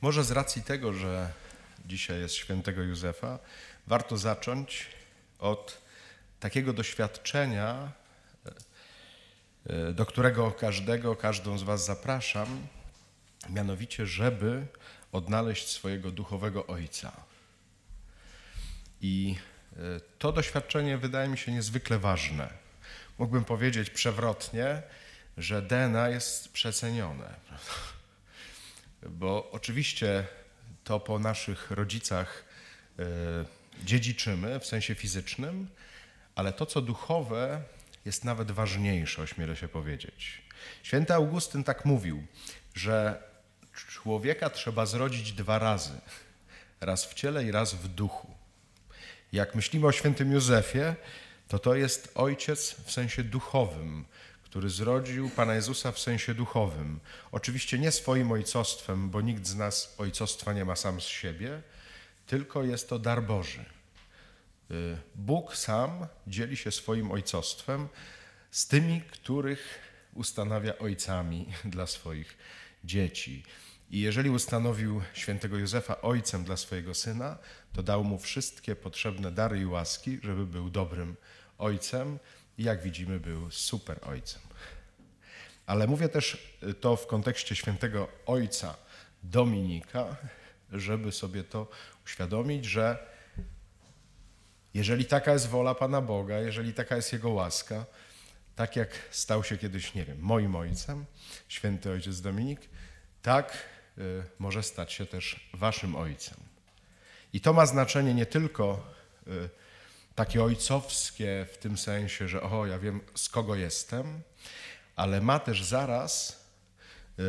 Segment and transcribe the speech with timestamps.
[0.00, 1.32] Może z racji tego, że
[1.86, 3.38] dzisiaj jest świętego Józefa,
[3.86, 4.86] warto zacząć
[5.38, 5.78] od
[6.40, 7.92] takiego doświadczenia,
[9.66, 12.66] e, do którego każdego, każdą z Was zapraszam,
[13.48, 14.66] mianowicie, żeby
[15.12, 17.12] odnaleźć swojego duchowego ojca.
[19.00, 19.36] I
[19.72, 19.76] e,
[20.18, 22.48] to doświadczenie wydaje mi się niezwykle ważne.
[23.18, 24.82] Mógłbym powiedzieć przewrotnie,
[25.36, 27.34] że DNA jest przecenione.
[29.08, 30.26] Bo oczywiście
[30.84, 32.44] to po naszych rodzicach
[32.98, 33.04] e,
[33.84, 35.68] dziedziczymy w sensie fizycznym,
[36.34, 37.62] ale to, co duchowe,
[38.04, 40.42] jest nawet ważniejsze, ośmielę się powiedzieć.
[40.82, 42.26] Święty Augustyn tak mówił,
[42.74, 43.22] że
[43.72, 46.00] człowieka trzeba zrodzić dwa razy:
[46.80, 48.34] raz w ciele i raz w duchu.
[49.32, 50.94] Jak myślimy o świętym Józefie,
[51.48, 54.04] to to jest ojciec w sensie duchowym,
[54.56, 57.00] który zrodził Pana Jezusa w sensie duchowym.
[57.32, 61.62] Oczywiście nie swoim ojcostwem, bo nikt z nas ojcostwa nie ma sam z siebie,
[62.26, 63.64] tylko jest to dar Boży.
[64.70, 67.88] Y, Bóg sam dzieli się swoim ojcostwem
[68.50, 69.78] z tymi, których
[70.14, 72.36] ustanawia ojcami dla swoich
[72.84, 73.42] dzieci.
[73.90, 77.38] I jeżeli ustanowił świętego Józefa ojcem dla swojego syna,
[77.72, 81.16] to dał mu wszystkie potrzebne dary i łaski, żeby był dobrym
[81.58, 82.18] ojcem
[82.58, 84.45] i jak widzimy, był super ojcem.
[85.66, 88.74] Ale mówię też to w kontekście świętego ojca
[89.22, 90.16] Dominika,
[90.72, 91.68] żeby sobie to
[92.04, 93.06] uświadomić, że
[94.74, 97.86] jeżeli taka jest wola Pana Boga, jeżeli taka jest Jego łaska,
[98.56, 101.04] tak jak stał się kiedyś, nie wiem, moim ojcem,
[101.48, 102.60] święty ojciec Dominik,
[103.22, 103.52] tak
[103.98, 106.38] y, może stać się też waszym ojcem.
[107.32, 108.94] I to ma znaczenie nie tylko
[109.26, 109.48] y,
[110.14, 114.22] takie ojcowskie w tym sensie, że o, ja wiem z kogo jestem,
[114.96, 116.44] ale ma też zaraz
[117.18, 117.22] y,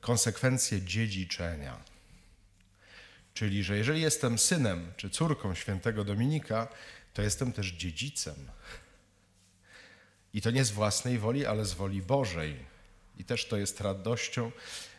[0.00, 1.78] konsekwencje dziedziczenia.
[3.34, 6.68] Czyli, że jeżeli jestem synem czy córką świętego Dominika,
[7.14, 8.34] to jestem też dziedzicem.
[10.34, 12.56] I to nie z własnej woli, ale z woli Bożej.
[13.18, 14.52] I też to jest radością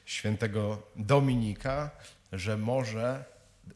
[0.05, 1.91] świętego Dominika,
[2.31, 3.25] że może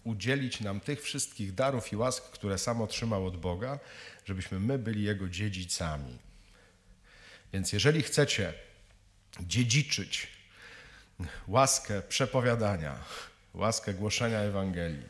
[0.04, 3.80] udzielić nam tych wszystkich darów i łask, które sam otrzymał od Boga,
[4.26, 6.18] żebyśmy my byli Jego dziedzicami.
[7.54, 8.54] Więc jeżeli chcecie
[9.40, 10.28] dziedziczyć
[11.48, 12.96] łaskę przepowiadania,
[13.54, 15.10] łaskę głoszenia Ewangelii,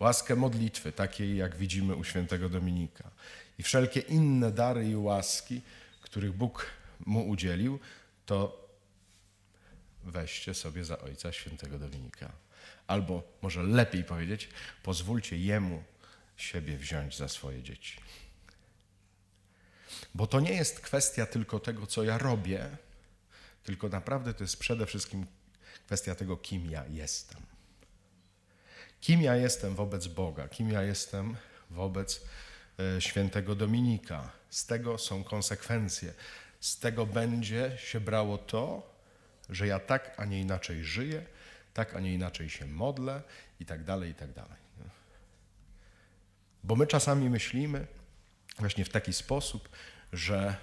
[0.00, 3.10] łaskę modlitwy, takiej jak widzimy u świętego Dominika
[3.58, 5.60] i wszelkie inne dary i łaski,
[6.00, 6.66] których Bóg
[7.06, 7.78] mu udzielił,
[8.26, 8.68] to
[10.04, 12.32] weźcie sobie za ojca świętego Dominika.
[12.86, 14.48] Albo może lepiej powiedzieć,
[14.82, 15.82] pozwólcie jemu
[16.36, 17.96] siebie wziąć za swoje dzieci.
[20.14, 22.76] Bo to nie jest kwestia tylko tego, co ja robię,
[23.62, 25.26] tylko naprawdę to jest przede wszystkim
[25.86, 27.40] kwestia tego, kim ja jestem.
[29.00, 31.36] Kim ja jestem wobec Boga, kim ja jestem
[31.70, 32.20] wobec
[32.78, 34.30] e, świętego Dominika.
[34.50, 36.12] Z tego są konsekwencje.
[36.60, 38.94] Z tego będzie się brało to,
[39.48, 41.26] że ja tak, a nie inaczej żyję,
[41.74, 43.22] tak, a nie inaczej się modlę
[43.60, 44.60] i tak dalej, i tak dalej.
[46.64, 47.86] Bo my czasami myślimy
[48.60, 49.68] właśnie w taki sposób,
[50.12, 50.56] że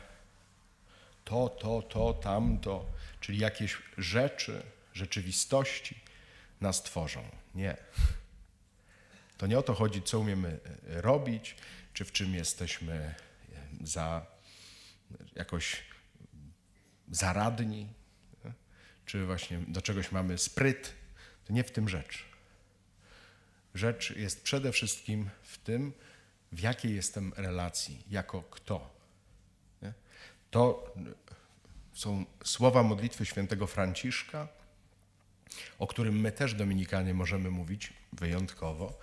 [1.25, 2.85] to, to, to, tamto,
[3.19, 4.63] czyli jakieś rzeczy,
[4.93, 5.99] rzeczywistości
[6.61, 7.23] nas tworzą.
[7.55, 7.77] Nie.
[9.37, 10.59] To nie o to chodzi, co umiemy
[10.89, 11.55] e, robić,
[11.93, 13.15] czy w czym jesteśmy e,
[13.81, 14.25] za
[15.35, 15.83] jakoś
[17.11, 17.87] zaradni,
[18.45, 18.53] e,
[19.05, 20.93] czy właśnie do czegoś mamy spryt.
[21.45, 22.25] To nie w tym rzecz.
[23.73, 25.93] Rzecz jest przede wszystkim w tym,
[26.51, 28.89] w jakiej jestem relacji, jako kto.
[29.81, 29.93] Nie?
[30.51, 30.93] To
[31.93, 34.47] są słowa modlitwy świętego Franciszka,
[35.79, 38.99] o którym my też, Dominikanie, możemy mówić wyjątkowo,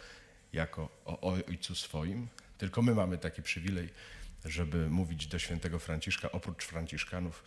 [0.53, 2.29] jako o ojcu swoim.
[2.59, 3.89] Tylko my mamy taki przywilej,
[4.45, 7.45] żeby mówić do świętego Franciszka, oprócz Franciszkanów,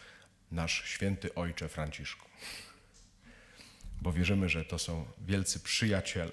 [0.51, 2.29] nasz święty ojcze Franciszku.
[4.01, 6.31] Bo wierzymy, że to są wielcy przyjaciele,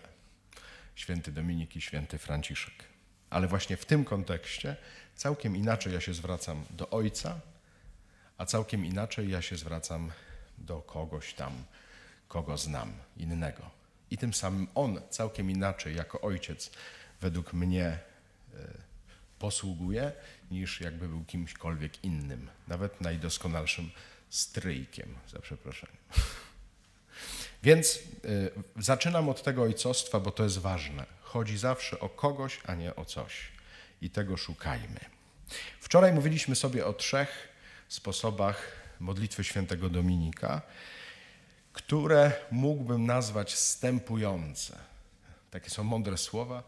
[0.94, 2.94] święty Dominik i święty Franciszek.
[3.35, 4.77] Ale właśnie w tym kontekście
[5.15, 7.41] całkiem inaczej ja się zwracam do ojca,
[8.39, 10.13] a całkiem inaczej ja się zwracam
[10.59, 11.65] do kogoś tam,
[12.29, 13.71] kogo znam, innego.
[14.11, 16.71] I tym samym on całkiem inaczej, jako ojciec,
[17.21, 17.99] według mnie e,
[19.39, 20.13] posługuje,
[20.51, 23.91] niż jakby był kimśkolwiek innym, nawet najdoskonalszym
[24.31, 25.97] stryjkiem, za przeproszeniem.
[27.63, 31.07] Więc y, zaczynam od tego ojcostwa, bo to jest ważne.
[31.35, 33.53] Chodzi zawsze o kogoś, a nie o coś.
[34.01, 35.01] I tego szukajmy.
[35.81, 37.49] Wczoraj mówiliśmy sobie o trzech
[37.89, 40.63] sposobach modlitwy świętego Dominika.
[41.73, 44.79] które mógłbym nazwać stępujące.
[45.51, 46.63] Takie są mądre słowa.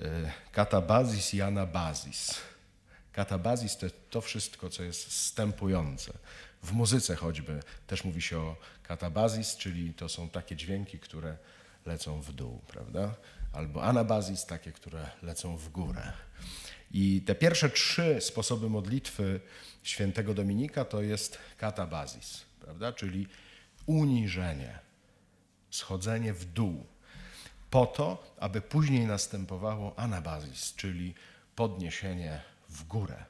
[0.00, 2.40] E, katabazis i anabazis.
[3.12, 6.12] Katabazis to to wszystko, co jest stępujące.
[6.62, 11.36] W muzyce choćby też mówi się o katabazis, czyli to są takie dźwięki, które
[11.86, 13.14] lecą w dół, prawda?
[13.52, 16.12] Albo anabazis, takie, które lecą w górę.
[16.90, 19.40] I te pierwsze trzy sposoby modlitwy
[19.82, 22.92] świętego Dominika to jest katabazis, prawda?
[22.92, 23.26] Czyli
[23.86, 24.78] uniżenie,
[25.70, 26.86] schodzenie w dół,
[27.70, 31.14] po to, aby później następowało anabazis, czyli
[31.56, 33.24] podniesienie w górę.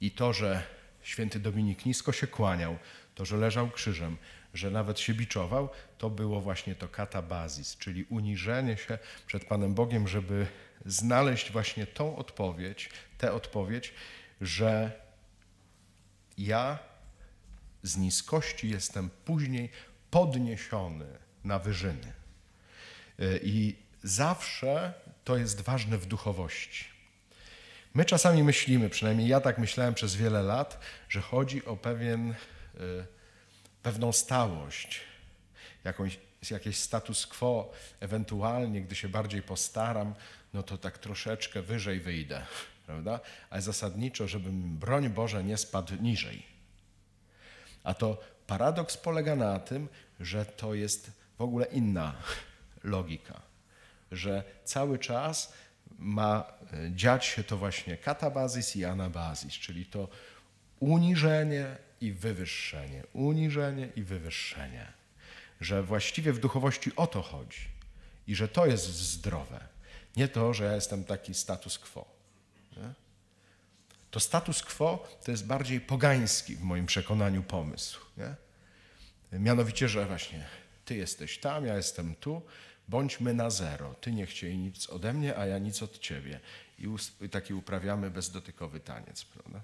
[0.00, 0.62] I to, że
[1.02, 2.76] święty Dominik nisko się kłaniał,
[3.14, 4.16] to, że leżał krzyżem,
[4.54, 5.68] że nawet się biczował,
[5.98, 10.46] to było właśnie to katabazis, czyli uniżenie się przed Panem Bogiem, żeby
[10.86, 13.94] znaleźć właśnie tą odpowiedź, tę odpowiedź,
[14.40, 15.00] że
[16.38, 16.78] ja
[17.82, 19.70] z niskości jestem później
[20.10, 21.06] podniesiony
[21.44, 22.12] na wyżyny.
[23.42, 24.94] I zawsze
[25.24, 26.84] to jest ważne w duchowości.
[27.94, 32.34] My czasami myślimy, przynajmniej ja tak myślałem przez wiele lat, że chodzi o pewien, y,
[33.82, 35.00] pewną stałość,
[35.84, 36.18] jakąś,
[36.50, 40.14] jakieś status quo, ewentualnie, gdy się bardziej postaram,
[40.54, 42.46] no to tak troszeczkę wyżej wyjdę,
[42.86, 43.20] prawda?
[43.50, 46.42] Ale zasadniczo, żebym, broń Boże, nie spadł niżej.
[47.84, 49.88] A to paradoks polega na tym,
[50.20, 52.14] że to jest w ogóle inna
[52.84, 53.40] logika,
[54.12, 55.52] że cały czas
[55.98, 60.08] ma e, dziać się to właśnie katabazis i anabazis, czyli to
[60.80, 64.92] uniżenie i wywyższenie, uniżenie i wywyższenie.
[65.60, 67.60] Że właściwie w duchowości o to chodzi
[68.26, 69.60] i że to jest zdrowe.
[70.16, 72.04] Nie to, że ja jestem taki status quo.
[72.76, 72.92] Nie?
[74.10, 78.00] To status quo to jest bardziej pogański w moim przekonaniu pomysł.
[78.16, 78.34] Nie?
[79.38, 80.46] Mianowicie, że właśnie
[80.84, 82.42] ty jesteś tam, ja jestem tu,
[82.88, 83.94] bądźmy na zero.
[83.94, 86.40] Ty nie chciej nic ode mnie, a ja nic od ciebie.
[86.78, 86.86] I,
[87.20, 89.60] i taki uprawiamy bezdotykowy taniec, prawda?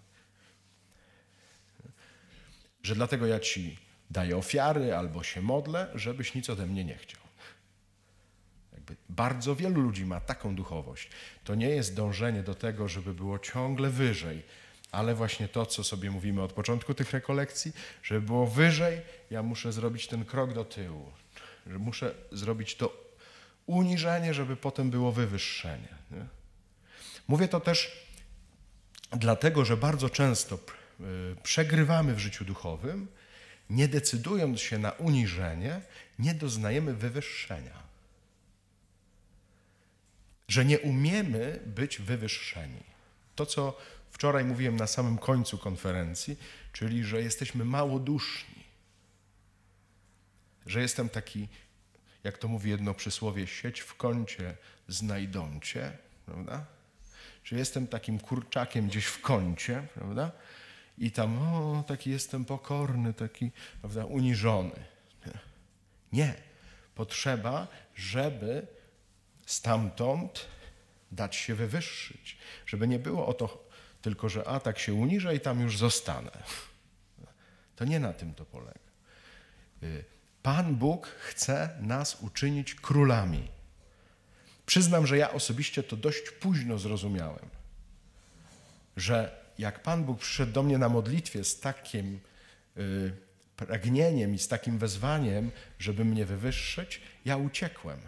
[2.82, 3.78] Że dlatego ja ci
[4.10, 7.20] daję ofiary albo się modlę, żebyś nic ode mnie nie chciał.
[8.72, 11.10] Jakby bardzo wielu ludzi ma taką duchowość.
[11.44, 14.42] To nie jest dążenie do tego, żeby było ciągle wyżej,
[14.92, 17.72] ale właśnie to, co sobie mówimy od początku tych rekolekcji,
[18.02, 21.12] żeby było wyżej, ja muszę zrobić ten krok do tyłu,
[21.66, 23.08] że muszę zrobić to
[23.66, 25.94] uniżenie, żeby potem było wywyższenie.
[26.10, 26.26] Nie?
[27.28, 28.06] Mówię to też
[29.10, 30.58] dlatego, że bardzo często
[31.42, 33.08] przegrywamy w życiu duchowym,
[33.70, 35.80] nie decydując się na uniżenie,
[36.18, 37.82] nie doznajemy wywyższenia.
[40.48, 42.82] Że nie umiemy być wywyższeni.
[43.36, 43.78] To, co
[44.10, 46.38] wczoraj mówiłem na samym końcu konferencji,
[46.72, 48.64] czyli że jesteśmy małoduszni,
[50.66, 51.48] że jestem taki
[52.24, 54.56] jak to mówi jedno przysłowie, sieć w kącie
[54.88, 55.92] znajdą cię,
[56.26, 56.64] prawda?
[57.44, 60.32] Że jestem takim kurczakiem gdzieś w kącie, prawda?
[60.98, 63.50] I tam, o, taki jestem pokorny, taki,
[63.80, 64.84] prawda, uniżony.
[66.12, 66.34] Nie.
[66.94, 68.66] Potrzeba, żeby
[69.46, 70.46] stamtąd
[71.12, 72.38] dać się wywyższyć.
[72.66, 73.68] Żeby nie było o to
[74.02, 76.30] tylko, że a tak się uniżę i tam już zostanę.
[77.76, 78.78] To nie na tym to polega.
[79.82, 80.04] Y,
[80.42, 83.48] Pan Bóg chce nas uczynić królami.
[84.66, 87.48] Przyznam, że ja osobiście to dość późno zrozumiałem,
[88.96, 92.20] że jak Pan Bóg przyszedł do mnie na modlitwie z takim
[92.76, 93.12] y,
[93.56, 97.98] pragnieniem i z takim wezwaniem, żeby mnie wywyższyć, ja uciekłem,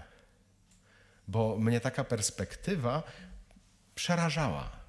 [1.29, 3.03] bo mnie taka perspektywa
[3.95, 4.81] przerażała.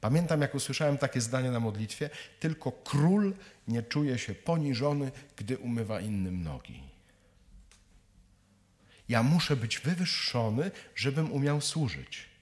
[0.00, 3.34] Pamiętam, jak usłyszałem takie zdanie na modlitwie: Tylko król
[3.68, 6.82] nie czuje się poniżony, gdy umywa innym nogi.
[9.08, 12.35] Ja muszę być wywyższony, żebym umiał służyć.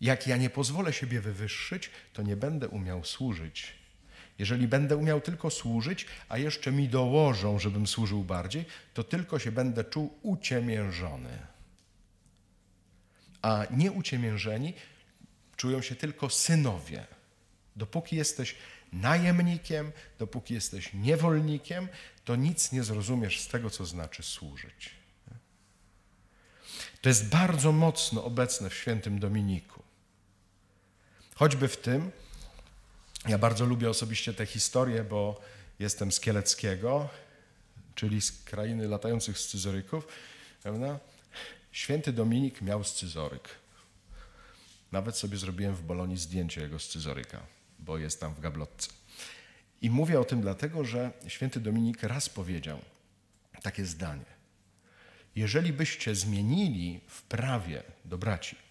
[0.00, 3.72] Jak ja nie pozwolę siebie wywyższyć, to nie będę umiał służyć.
[4.38, 9.52] Jeżeli będę umiał tylko służyć, a jeszcze mi dołożą, żebym służył bardziej, to tylko się
[9.52, 11.38] będę czuł uciemiężony.
[13.42, 14.74] A nieuciemiężeni
[15.56, 17.06] czują się tylko synowie.
[17.76, 18.54] Dopóki jesteś
[18.92, 21.88] najemnikiem, dopóki jesteś niewolnikiem,
[22.24, 24.90] to nic nie zrozumiesz z tego, co znaczy służyć.
[27.00, 29.75] To jest bardzo mocno obecne w świętym Dominiku.
[31.36, 32.10] Choćby w tym,
[33.28, 35.40] ja bardzo lubię osobiście tę historię, bo
[35.78, 37.08] jestem z Kieleckiego,
[37.94, 40.08] czyli z krainy latających scyzoryków.
[40.62, 40.98] Prawda?
[41.72, 43.48] Święty Dominik miał scyzoryk.
[44.92, 47.40] Nawet sobie zrobiłem w Bolonii zdjęcie jego scyzoryka,
[47.78, 48.90] bo jest tam w gablotce.
[49.82, 52.78] I mówię o tym dlatego, że święty Dominik raz powiedział
[53.62, 54.36] takie zdanie.
[55.34, 58.65] Jeżeli byście zmienili w prawie do braci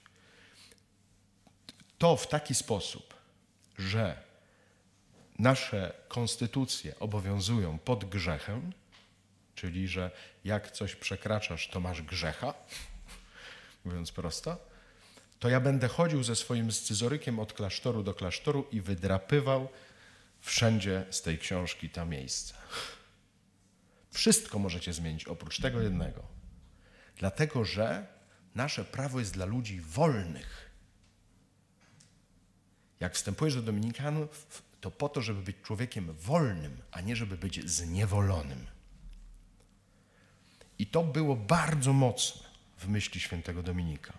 [1.98, 3.14] to w taki sposób,
[3.78, 4.24] że
[5.40, 8.74] nasze konstytucje obowiązują pod grzechem,
[9.56, 10.12] czyli że
[10.46, 12.54] jak coś przekraczasz, to masz grzecha,
[13.86, 14.58] mówiąc prosto,
[15.40, 19.70] to ja będę chodził ze swoim scyzorykiem od klasztoru do klasztoru i wydrapywał
[20.42, 22.56] wszędzie z tej książki ta miejsca.
[24.12, 26.24] Wszystko możecie zmienić oprócz tego jednego.
[27.18, 28.08] Dlatego, że
[28.56, 30.65] nasze prawo jest dla ludzi wolnych.
[33.00, 37.70] Jak wstępujesz do Dominikanów, to po to, żeby być człowiekiem wolnym, a nie żeby być
[37.70, 38.66] zniewolonym.
[40.80, 42.48] I to było bardzo mocne
[42.78, 44.14] w myśli świętego Dominika.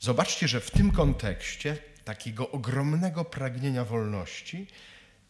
[0.00, 4.66] Zobaczcie, że w tym kontekście takiego ogromnego pragnienia wolności,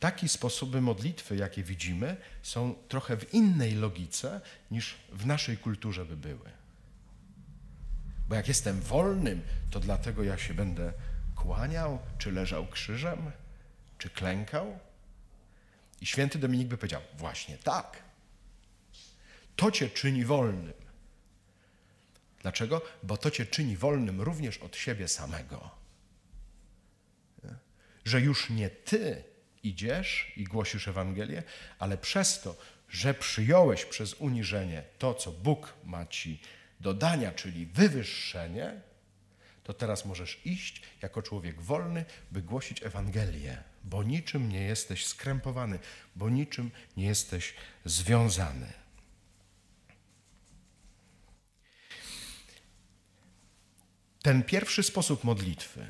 [0.01, 4.41] takie sposoby modlitwy, jakie widzimy, są trochę w innej logice
[4.71, 6.51] niż w naszej kulturze by były.
[8.29, 10.93] Bo jak jestem wolnym, to dlatego ja się będę
[11.47, 13.33] kłaniał, czy leżał krzyżem,
[13.99, 14.79] czy klękał.
[16.01, 18.03] I święty Dominik by powiedział: Właśnie tak.
[19.57, 20.73] To cię czyni wolnym.
[22.43, 22.83] Dlaczego?
[23.03, 25.71] Bo to cię czyni wolnym również od siebie samego.
[28.05, 29.25] Że już nie ty
[29.63, 31.43] idziesz i głosisz Ewangelię,
[31.79, 32.57] ale przez to,
[32.89, 36.41] że przyjąłeś przez uniżenie to, co Bóg ma ci
[36.81, 38.81] dodania, czyli wywyższenie,
[39.67, 45.79] to teraz możesz iść jako człowiek wolny, by głosić Ewangelię, bo niczym nie jesteś skrępowany,
[46.17, 47.55] bo niczym nie jesteś
[47.85, 48.73] związany.
[54.23, 55.87] Ten pierwszy sposób modlitwy,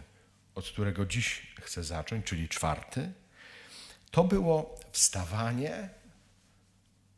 [0.54, 3.12] od którego dziś chcę zacząć, czyli czwarty,
[4.10, 5.88] to było wstawanie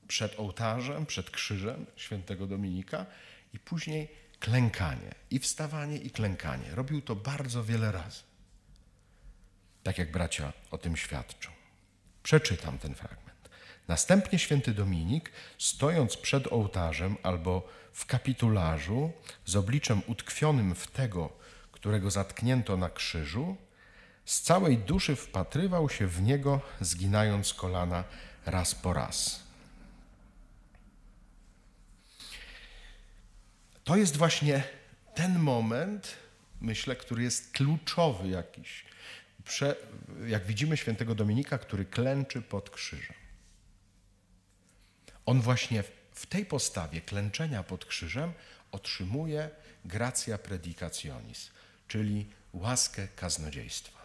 [0.08, 3.06] przed ołtarzem, przed krzyżem świętego Dominika
[3.54, 4.08] i później
[4.40, 5.14] klękanie.
[5.30, 6.74] I wstawanie, i klękanie.
[6.74, 8.22] Robił to bardzo wiele razy.
[9.82, 11.50] Tak jak bracia o tym świadczą.
[12.22, 13.48] Przeczytam ten fragment.
[13.88, 19.12] Następnie święty Dominik, stojąc przed ołtarzem albo w kapitularzu,
[19.44, 21.32] z obliczem utkwionym w tego,
[21.72, 23.56] którego zatknięto na krzyżu,
[24.24, 28.04] z całej duszy wpatrywał się w niego, zginając kolana
[28.46, 29.47] raz po raz.
[33.88, 34.62] To jest właśnie
[35.14, 36.16] ten moment,
[36.60, 38.84] myślę, który jest kluczowy jakiś.
[39.44, 39.76] Prze,
[40.26, 43.16] jak widzimy świętego Dominika, który klęczy pod krzyżem.
[45.26, 48.32] On właśnie w tej postawie klęczenia pod krzyżem
[48.72, 49.50] otrzymuje
[49.84, 51.50] gracja predicationis,
[51.88, 54.00] czyli łaskę kaznodziejstwa.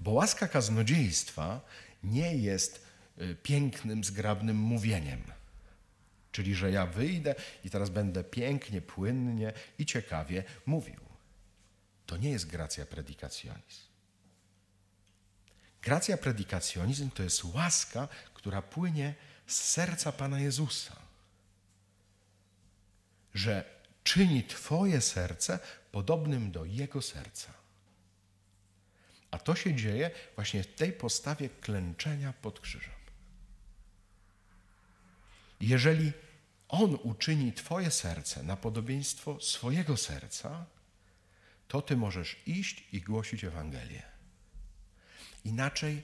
[0.00, 1.60] Bo łaska kaznodziejstwa
[2.02, 2.86] nie jest
[3.20, 5.37] y, pięknym, zgrabnym mówieniem
[6.32, 11.00] Czyli, że ja wyjdę i teraz będę pięknie, płynnie i ciekawie mówił.
[12.06, 13.88] To nie jest gracja predicationis.
[15.82, 19.14] Gracja predicationizm to jest łaska, która płynie
[19.46, 20.96] z serca Pana Jezusa.
[23.34, 23.64] Że
[24.04, 25.58] czyni Twoje serce
[25.92, 27.52] podobnym do Jego serca.
[29.30, 32.97] A to się dzieje właśnie w tej postawie klęczenia pod krzyżem.
[35.60, 36.12] Jeżeli
[36.68, 40.66] On uczyni Twoje serce na podobieństwo swojego serca,
[41.68, 44.02] to Ty możesz iść i głosić Ewangelię.
[45.44, 46.02] Inaczej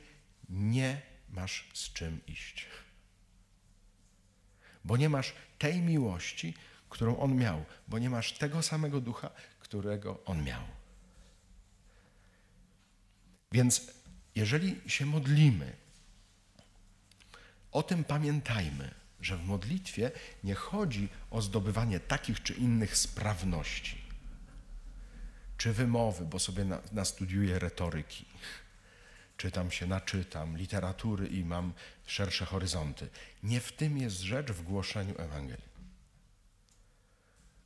[0.48, 2.66] nie masz z czym iść.
[4.84, 6.54] Bo nie masz tej miłości,
[6.88, 10.62] którą On miał, bo nie masz tego samego ducha, którego On miał.
[13.52, 13.90] Więc
[14.34, 15.76] jeżeli się modlimy,
[17.72, 20.10] o tym pamiętajmy że w modlitwie
[20.44, 24.02] nie chodzi o zdobywanie takich czy innych sprawności,
[25.56, 28.24] czy wymowy, bo sobie na, nastudiuję retoryki,
[29.36, 31.72] czy tam się naczytam, literatury i mam
[32.06, 33.08] szersze horyzonty.
[33.42, 35.74] Nie w tym jest rzecz w głoszeniu Ewangelii.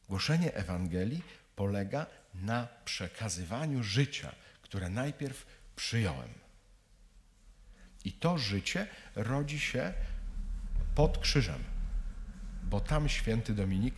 [0.09, 1.23] Głoszenie Ewangelii
[1.57, 5.47] polega na przekazywaniu życia, które najpierw
[5.77, 6.29] przyjąłem.
[8.05, 9.95] I to życie rodzi się
[10.99, 11.65] pod krzyżem,
[12.63, 13.95] bo tam święty Dominik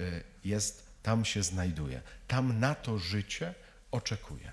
[0.00, 2.02] y, jest, tam się znajduje.
[2.28, 3.54] Tam na to życie
[3.90, 4.52] oczekuje.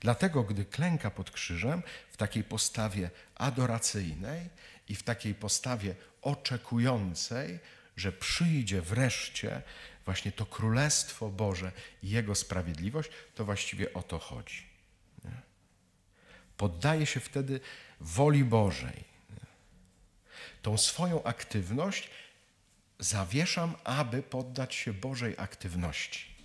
[0.00, 4.48] Dlatego, gdy klęka pod krzyżem w takiej postawie adoracyjnej
[4.88, 7.58] i w takiej postawie oczekującej,
[7.96, 9.62] że przyjdzie wreszcie
[10.04, 11.72] właśnie to Królestwo Boże
[12.02, 14.66] i Jego sprawiedliwość, to właściwie o to chodzi.
[16.56, 17.60] Poddaję się wtedy
[18.00, 19.17] woli Bożej.
[20.62, 22.10] Tą swoją aktywność
[22.98, 26.38] zawieszam, aby poddać się Bożej aktywności.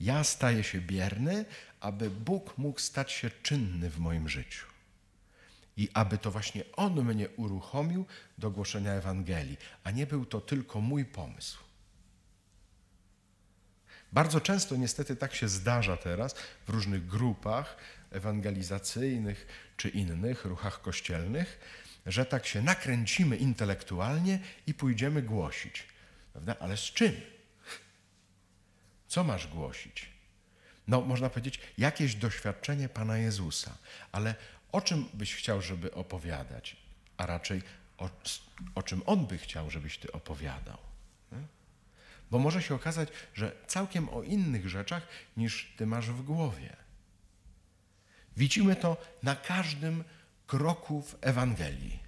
[0.00, 1.44] Ja staję się bierny,
[1.80, 4.66] aby Bóg mógł stać się czynny w moim życiu.
[5.76, 8.06] I aby to właśnie On mnie uruchomił
[8.38, 11.58] do głoszenia Ewangelii, a nie był to tylko mój pomysł.
[14.12, 16.34] Bardzo często niestety tak się zdarza teraz
[16.66, 17.76] w różnych grupach
[18.10, 19.46] ewangelizacyjnych
[19.76, 21.58] czy innych ruchach kościelnych,
[22.06, 25.84] że tak się nakręcimy intelektualnie i pójdziemy głosić.
[26.32, 26.56] Prawda?
[26.60, 27.20] Ale z czym?
[29.08, 30.08] Co masz głosić?
[30.88, 33.78] No, można powiedzieć, jakieś doświadczenie Pana Jezusa,
[34.12, 34.34] ale
[34.72, 36.76] o czym byś chciał, żeby opowiadać?
[37.16, 37.62] A raczej
[37.98, 38.10] o,
[38.74, 40.78] o czym On by chciał, żebyś Ty opowiadał?
[42.30, 46.76] Bo może się okazać, że całkiem o innych rzeczach niż Ty masz w głowie.
[48.36, 50.04] Widzimy to na każdym
[50.46, 51.98] kroku w Ewangelii.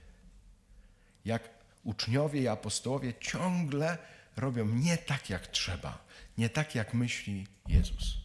[1.24, 1.48] Jak
[1.84, 3.98] uczniowie i apostołowie ciągle
[4.36, 6.04] robią nie tak, jak trzeba,
[6.38, 8.18] nie tak, jak myśli Jezus.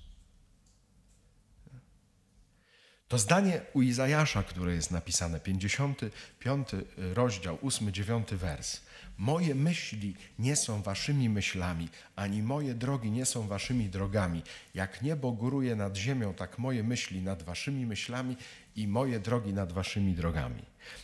[3.08, 8.82] To zdanie u Izajasza, które jest napisane, 55 rozdział, 8-9 wers.
[9.18, 14.44] Moje myśli nie są waszymi myślami, ani moje drogi nie są waszymi drogami.
[14.74, 18.38] Jak niebo góruje nad ziemią, tak moje myśli nad waszymi myślami
[18.76, 20.62] i moje drogi nad waszymi drogami.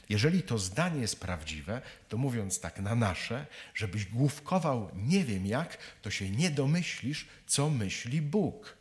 [0.09, 5.77] Jeżeli to zdanie jest prawdziwe, to mówiąc tak na nasze, żebyś główkował nie wiem jak,
[6.01, 8.78] to się nie domyślisz, co myśli Bóg.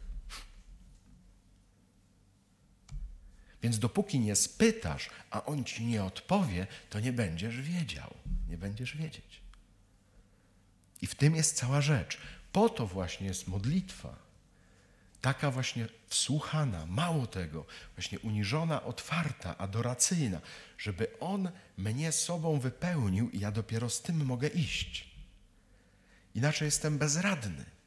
[3.62, 8.14] Więc dopóki nie spytasz, a on ci nie odpowie, to nie będziesz wiedział,
[8.48, 9.40] nie będziesz wiedzieć.
[11.02, 12.18] I w tym jest cała rzecz.
[12.52, 14.16] Po to właśnie jest modlitwa.
[15.20, 20.40] Taka właśnie wsłuchana, mało tego, właśnie uniżona, otwarta, adoracyjna,
[20.78, 25.08] żeby On mnie sobą wypełnił i ja dopiero z tym mogę iść.
[26.34, 27.77] Inaczej jestem bezradny.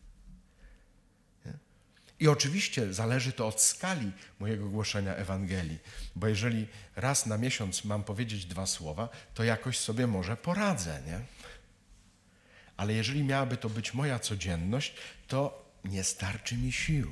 [2.22, 5.80] I oczywiście zależy to od skali mojego głoszenia Ewangelii,
[6.16, 11.20] bo jeżeli raz na miesiąc mam powiedzieć dwa słowa, to jakoś sobie może poradzę, nie?
[12.78, 14.94] Ale jeżeli miałaby to być moja codzienność,
[15.28, 17.12] to nie starczy mi sił.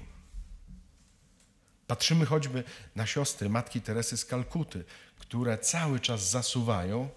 [1.88, 2.64] Patrzymy choćby
[2.96, 4.84] na siostry matki Teresy z Kalkuty,
[5.20, 7.10] które cały czas zasuwają,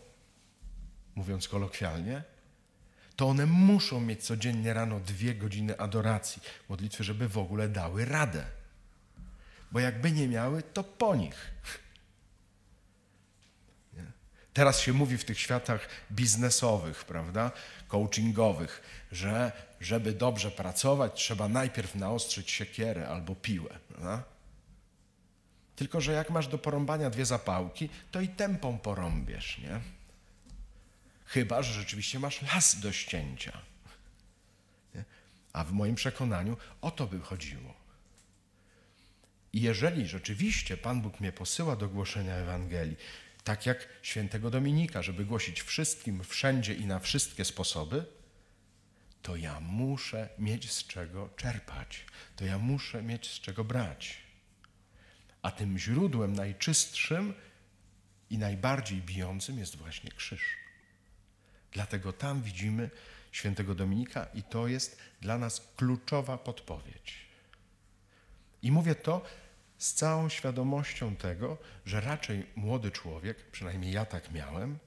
[1.14, 2.22] mówiąc kolokwialnie,
[3.22, 8.44] to one muszą mieć codziennie rano dwie godziny adoracji, modlitwy, żeby w ogóle dały radę.
[9.72, 11.52] Bo jakby nie miały, to po nich.
[13.92, 14.04] Nie?
[14.52, 17.50] Teraz się mówi w tych światach biznesowych, prawda,
[17.88, 18.82] coachingowych,
[19.12, 23.78] że żeby dobrze pracować, trzeba najpierw naostrzyć siekierę albo piłę.
[23.88, 24.22] Prawda?
[25.76, 30.01] Tylko, że jak masz do porąbania dwie zapałki, to i tempą porąbiesz, nie?
[31.32, 33.58] Chyba, że rzeczywiście masz las do ścięcia.
[35.52, 37.74] A w moim przekonaniu o to by chodziło.
[39.52, 42.96] I jeżeli rzeczywiście Pan Bóg mnie posyła do głoszenia Ewangelii,
[43.44, 48.04] tak jak świętego Dominika, żeby głosić wszystkim, wszędzie i na wszystkie sposoby,
[49.22, 52.04] to ja muszę mieć z czego czerpać,
[52.36, 54.18] to ja muszę mieć z czego brać.
[55.42, 57.34] A tym źródłem najczystszym
[58.30, 60.61] i najbardziej bijącym jest właśnie krzyż.
[61.72, 62.90] Dlatego tam widzimy
[63.32, 67.14] świętego Dominika i to jest dla nas kluczowa podpowiedź.
[68.62, 69.22] I mówię to
[69.78, 74.78] z całą świadomością tego, że raczej młody człowiek, przynajmniej ja tak miałem,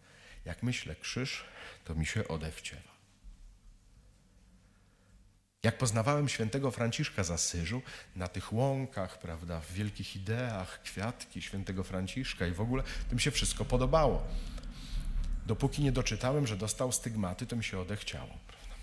[0.45, 1.45] jak myślę krzyż,
[1.85, 2.95] to mi się odechciewa.
[5.63, 7.81] Jak poznawałem świętego Franciszka z Asyżu,
[8.15, 13.31] na tych łąkach, prawda, w wielkich ideach, kwiatki świętego Franciszka i w ogóle, tym się
[13.31, 14.27] wszystko podobało.
[15.45, 18.37] Dopóki nie doczytałem, że dostał stygmaty, to mi się odechciało.
[18.47, 18.75] Prawda?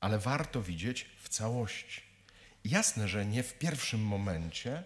[0.00, 2.02] Ale warto widzieć w całości.
[2.64, 4.84] Jasne, że nie w pierwszym momencie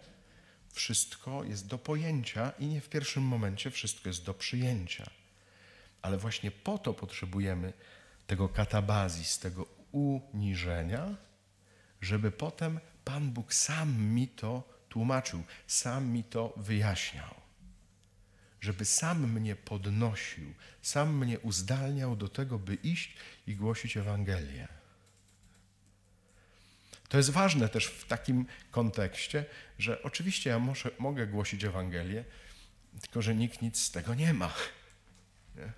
[0.73, 5.11] wszystko jest do pojęcia i nie w pierwszym momencie wszystko jest do przyjęcia.
[6.03, 7.73] Ale właśnie po to potrzebujemy
[8.27, 11.17] tego katabazis, tego uniżenia,
[12.01, 17.42] żeby potem Pan Bóg sam mi to tłumaczył, sam mi to wyjaśniał.
[18.63, 24.69] Żeby sam mnie podnosił, sam mnie uzdalniał do tego, by iść i głosić Ewangelię.
[27.09, 29.45] To jest ważne też w takim kontekście,
[29.79, 32.25] że oczywiście ja może, mogę głosić Ewangelię,
[33.01, 34.55] tylko że nikt nic z tego nie ma.
[35.57, 35.73] Nie?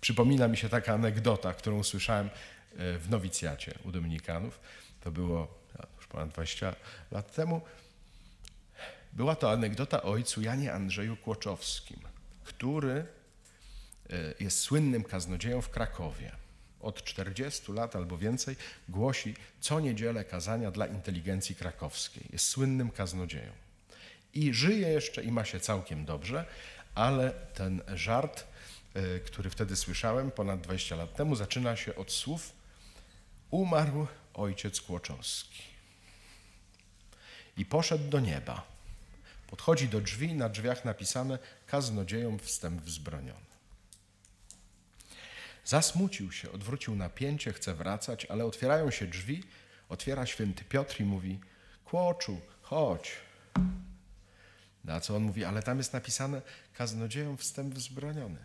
[0.00, 4.60] Przypomina mi się taka anegdota, którą słyszałem e, w nowicjacie u Dominikanów.
[5.00, 5.64] To było
[5.96, 6.74] już ponad 20
[7.10, 7.60] lat temu.
[9.14, 12.00] Była to anegdota o ojcu Janie Andrzeju Kłoczowskim,
[12.44, 13.06] który e,
[14.40, 16.32] jest słynnym kaznodzieją w Krakowie.
[16.80, 18.56] Od 40 lat albo więcej
[18.88, 22.26] głosi co niedzielę kazania dla inteligencji krakowskiej.
[22.32, 23.52] Jest słynnym kaznodzieją.
[24.34, 26.44] I żyje jeszcze i ma się całkiem dobrze,
[26.94, 28.44] ale ten żart,
[28.94, 32.52] e, który wtedy słyszałem ponad 20 lat temu, zaczyna się od słów
[33.50, 35.62] Umarł ojciec Kłoczowski
[37.56, 38.73] i poszedł do nieba.
[39.46, 43.54] Podchodzi do drzwi, na drzwiach napisane kaznodziejom wstęp wzbroniony.
[45.64, 49.44] Zasmucił się, odwrócił napięcie, chce wracać, ale otwierają się drzwi,
[49.88, 51.40] otwiera święty Piotr i mówi:
[51.84, 53.12] Kłoczu, chodź.
[54.84, 56.42] Na co on mówi: Ale tam jest napisane
[56.74, 58.38] kaznodziejom wstęp wzbroniony.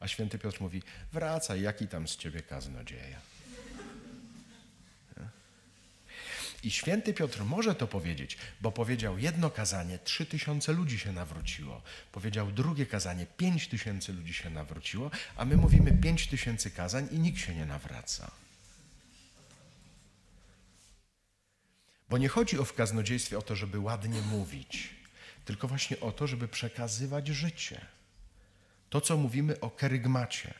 [0.00, 3.20] A święty Piotr mówi: Wracaj, jaki tam z ciebie kaznodzieja.
[6.64, 11.82] I święty Piotr może to powiedzieć, bo powiedział jedno kazanie, trzy tysiące ludzi się nawróciło.
[12.12, 17.18] Powiedział drugie kazanie, pięć tysięcy ludzi się nawróciło, a my mówimy pięć tysięcy kazań i
[17.18, 18.30] nikt się nie nawraca.
[22.10, 24.90] Bo nie chodzi o w kaznodziejstwie o to, żeby ładnie mówić,
[25.44, 27.80] tylko właśnie o to, żeby przekazywać życie.
[28.90, 30.54] To, co mówimy o kerygmacie,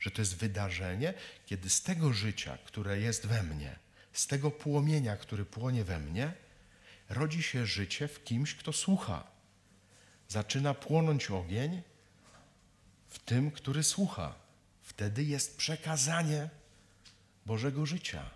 [0.00, 1.14] że to jest wydarzenie,
[1.46, 3.85] kiedy z tego życia, które jest we mnie,
[4.16, 6.32] z tego płomienia, który płonie we mnie,
[7.08, 9.26] rodzi się życie w kimś, kto słucha.
[10.28, 11.82] Zaczyna płonąć ogień
[13.08, 14.34] w tym, który słucha.
[14.82, 16.48] Wtedy jest przekazanie
[17.46, 18.30] Bożego życia.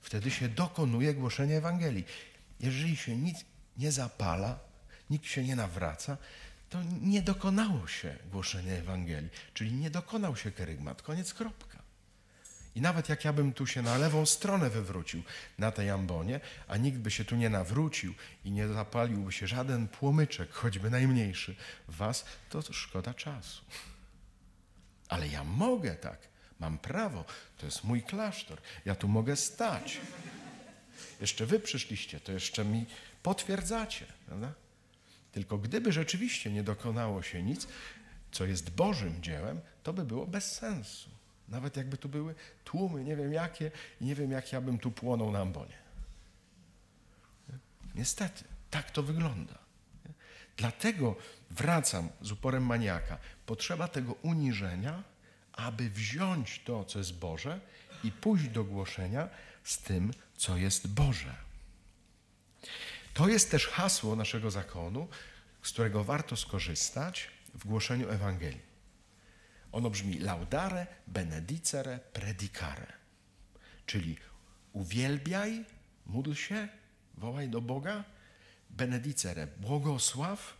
[0.00, 2.04] Wtedy się dokonuje głoszenie Ewangelii.
[2.60, 3.44] Jeżeli się nic
[3.76, 4.58] nie zapala,
[5.10, 6.16] nikt się nie nawraca,
[6.70, 11.02] to nie dokonało się głoszenie Ewangelii, czyli nie dokonał się kerygmat.
[11.02, 11.73] Koniec, kropka.
[12.74, 15.22] I nawet jak ja bym tu się na lewą stronę wywrócił
[15.58, 19.88] na tej ambonie, a nikt by się tu nie nawrócił i nie zapaliłby się żaden
[19.88, 21.56] płomyczek, choćby najmniejszy
[21.88, 23.64] w was, to, szkoda czasu.
[25.08, 26.18] Ale ja mogę tak,
[26.60, 27.24] mam prawo,
[27.58, 30.00] to jest mój klasztor, ja tu mogę stać.
[31.20, 32.86] Jeszcze wy przyszliście, to jeszcze mi
[33.22, 34.52] potwierdzacie, prawda?
[35.32, 37.66] Tylko gdyby rzeczywiście nie dokonało się nic,
[38.32, 41.10] co jest Bożym dziełem, to by było bez sensu.
[41.48, 44.90] Nawet jakby tu były tłumy, nie wiem jakie, i nie wiem jak ja bym tu
[44.90, 45.78] płonął na ambonie.
[47.94, 49.58] Niestety, tak to wygląda.
[50.56, 51.16] Dlatego
[51.50, 53.18] wracam z uporem maniaka.
[53.46, 55.02] Potrzeba tego uniżenia,
[55.52, 57.60] aby wziąć to, co jest Boże
[58.04, 59.28] i pójść do głoszenia
[59.64, 61.34] z tym, co jest Boże.
[63.14, 65.08] To jest też hasło naszego zakonu,
[65.62, 68.73] z którego warto skorzystać w głoszeniu Ewangelii.
[69.74, 72.92] Ono brzmi laudare, benedicere, predicare.
[73.86, 74.16] Czyli
[74.72, 75.64] uwielbiaj,
[76.06, 76.68] módl się,
[77.14, 78.04] wołaj do Boga,
[78.70, 80.56] benedicere, błogosław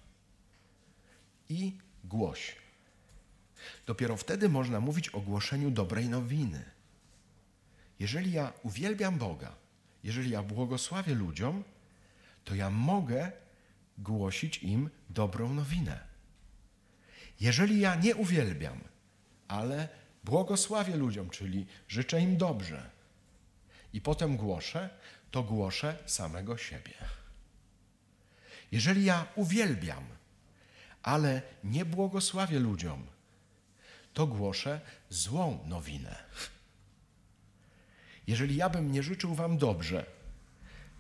[1.49, 2.57] i głoś.
[3.87, 6.65] Dopiero wtedy można mówić o głoszeniu dobrej nowiny.
[7.99, 9.55] Jeżeli ja uwielbiam Boga,
[10.05, 11.65] jeżeli ja błogosławię ludziom,
[12.45, 13.33] to ja mogę
[13.99, 16.01] głosić im dobrą nowinę.
[17.41, 18.94] Jeżeli ja nie uwielbiam,
[19.49, 19.89] ale
[20.25, 22.91] błogosławię ludziom, czyli życzę im dobrze.
[23.93, 24.91] I potem głoszę,
[25.31, 26.95] to głoszę samego siebie.
[28.73, 30.05] Jeżeli ja uwielbiam,
[31.03, 33.07] ale nie błogosławię ludziom,
[34.15, 34.81] to głoszę
[35.11, 36.25] złą nowinę.
[38.27, 40.07] Jeżeli ja bym nie życzył Wam dobrze,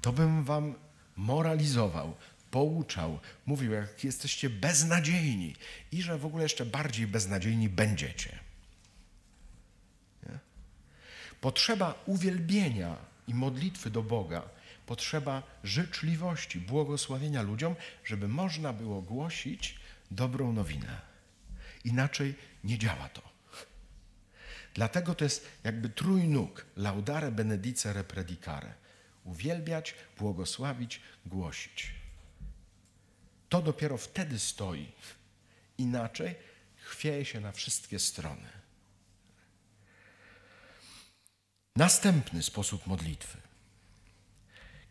[0.00, 0.74] to bym Wam
[1.16, 2.16] moralizował,
[2.54, 5.54] pouczał, mówił, jak jesteście beznadziejni
[5.92, 8.38] i że w ogóle jeszcze bardziej beznadziejni będziecie.
[10.26, 10.38] Nie?
[11.40, 12.96] Potrzeba uwielbienia
[13.28, 14.42] i modlitwy do Boga,
[14.86, 21.00] potrzeba życzliwości, błogosławienia ludziom, żeby można było głosić dobrą nowinę.
[21.84, 23.22] Inaczej nie działa to.
[24.74, 28.74] Dlatego to jest jakby trójnóg, laudare, benedicere, predicare.
[29.24, 32.03] Uwielbiać, błogosławić, głosić.
[33.48, 34.92] To dopiero wtedy stoi.
[35.78, 36.34] Inaczej
[36.76, 38.48] chwieje się na wszystkie strony.
[41.76, 43.38] Następny sposób modlitwy.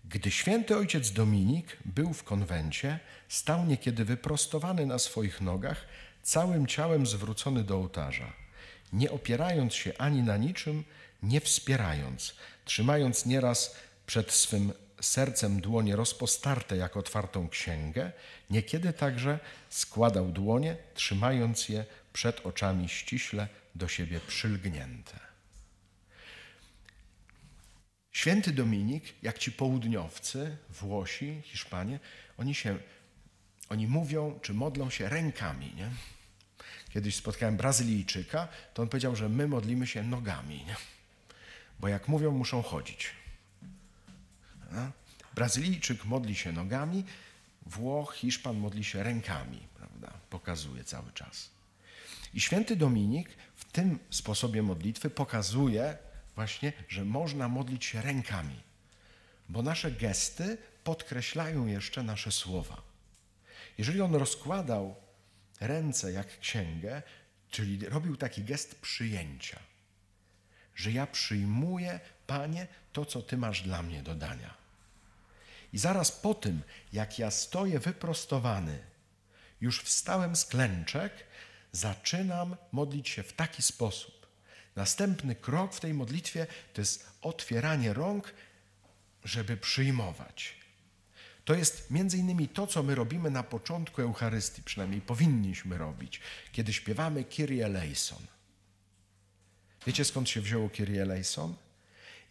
[0.05, 5.85] Gdy święty ojciec Dominik był w konwencie, stał niekiedy wyprostowany na swoich nogach,
[6.23, 8.33] całym ciałem zwrócony do ołtarza,
[8.93, 10.83] nie opierając się ani na niczym,
[11.23, 12.35] nie wspierając,
[12.65, 18.11] trzymając nieraz przed swym sercem dłonie rozpostarte jak otwartą księgę,
[18.49, 19.39] niekiedy także
[19.69, 25.19] składał dłonie, trzymając je przed oczami ściśle do siebie przylgnięte.
[28.11, 31.99] Święty Dominik, jak ci południowcy, Włosi, Hiszpanie,
[32.37, 32.77] oni się,
[33.69, 35.89] oni mówią czy modlą się rękami, nie?
[36.89, 40.75] Kiedyś spotkałem Brazylijczyka, to on powiedział, że my modlimy się nogami, nie?
[41.79, 43.09] bo jak mówią, muszą chodzić.
[44.73, 44.91] No?
[45.35, 47.03] Brazylijczyk modli się nogami,
[47.65, 50.13] Włoch, Hiszpan modli się rękami, prawda?
[50.29, 51.49] Pokazuje cały czas.
[52.33, 55.97] I święty Dominik w tym sposobie modlitwy pokazuje
[56.35, 58.59] właśnie, że można modlić się rękami,
[59.49, 62.81] bo nasze gesty podkreślają jeszcze nasze słowa.
[63.77, 64.95] Jeżeli on rozkładał
[65.59, 67.01] ręce jak księgę,
[67.49, 69.59] czyli robił taki gest przyjęcia,
[70.75, 74.62] że ja przyjmuję, Panie, to, co Ty masz dla mnie do dania.
[75.73, 76.61] I zaraz po tym,
[76.93, 78.79] jak ja stoję wyprostowany,
[79.61, 81.13] już wstałem z klęczek,
[81.71, 84.27] zaczynam modlić się w taki sposób.
[84.75, 88.33] Następny krok w tej modlitwie to jest otwieranie rąk,
[89.23, 90.55] żeby przyjmować.
[91.45, 96.73] To jest między innymi to, co my robimy na początku Eucharystii, przynajmniej powinniśmy robić, kiedy
[96.73, 98.27] śpiewamy Kyrie eleison.
[99.87, 101.55] Wiecie skąd się wzięło Kyrie eleison?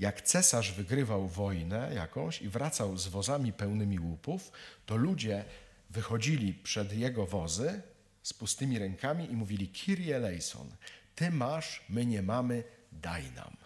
[0.01, 4.53] Jak cesarz wygrywał wojnę jakąś i wracał z wozami pełnymi łupów,
[4.87, 5.45] to ludzie
[5.91, 7.83] wychodzili przed jego wozy
[8.23, 10.77] z pustymi rękami i mówili Kyrie eleison,
[11.15, 13.57] ty masz, my nie mamy, daj nam.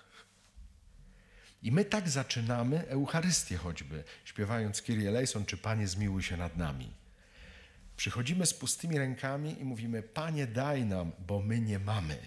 [1.63, 6.93] I my tak zaczynamy Eucharystię choćby, śpiewając Kyrie eleison, czy Panie zmiłuj się nad nami.
[7.97, 12.19] Przychodzimy z pustymi rękami i mówimy, Panie daj nam, bo my nie mamy.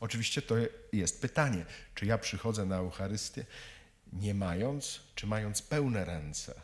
[0.00, 0.54] Oczywiście to
[0.92, 3.44] jest pytanie, czy ja przychodzę na Eucharystię
[4.12, 6.54] nie mając, czy mając pełne ręce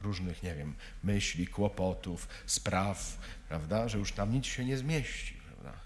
[0.00, 5.80] różnych, nie wiem, myśli, kłopotów, spraw, prawda, że już tam nic się nie zmieści, prawda.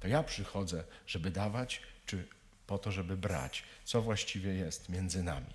[0.00, 2.28] To ja przychodzę, żeby dawać, czy
[2.66, 5.54] po to, żeby brać, co właściwie jest między nami.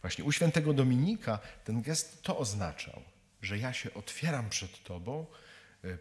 [0.00, 3.02] Właśnie u świętego Dominika ten gest to oznaczał,
[3.42, 5.26] że ja się otwieram przed Tobą,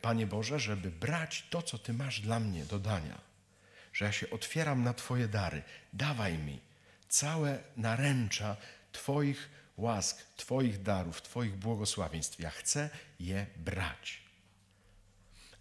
[0.01, 3.21] Panie Boże, żeby brać to, co Ty masz dla mnie do dania.
[3.93, 5.63] Że ja się otwieram na Twoje dary.
[5.93, 6.59] Dawaj mi
[7.09, 8.57] całe naręcza
[8.91, 12.39] Twoich łask, Twoich darów, Twoich błogosławieństw.
[12.39, 14.23] Ja chcę je brać.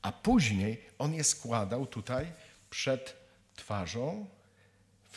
[0.03, 2.33] A później on je składał tutaj
[2.71, 3.17] przed
[3.57, 4.27] twarzą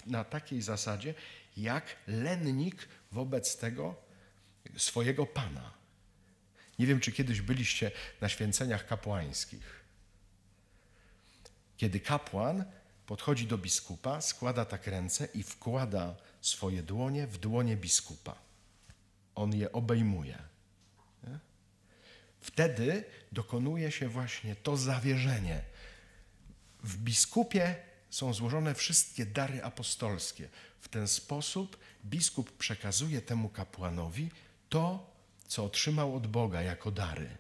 [0.06, 1.14] na takiej zasadzie,
[1.58, 3.96] jak lennik wobec tego
[4.78, 5.74] swojego pana.
[6.80, 9.86] Nie wiem, czy kiedyś byliście na święceniach kapłańskich.
[11.78, 12.66] Kiedy kapłan
[13.06, 18.36] podchodzi do biskupa, składa tak ręce i wkłada swoje dłonie w dłonie biskupa.
[19.36, 20.38] On je obejmuje.
[22.46, 25.62] Wtedy dokonuje się właśnie to zawierzenie.
[26.84, 27.76] W biskupie
[28.10, 30.50] są złożone wszystkie dary apostolskie.
[30.80, 34.30] W ten sposób biskup przekazuje temu kapłanowi
[34.70, 35.15] to,
[35.56, 37.38] co otrzymał od Boga jako dary.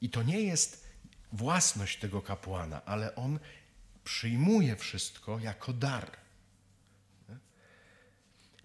[0.00, 0.88] I to nie jest
[1.32, 3.38] własność tego kapłana, ale on
[4.04, 6.10] przyjmuje wszystko jako dar.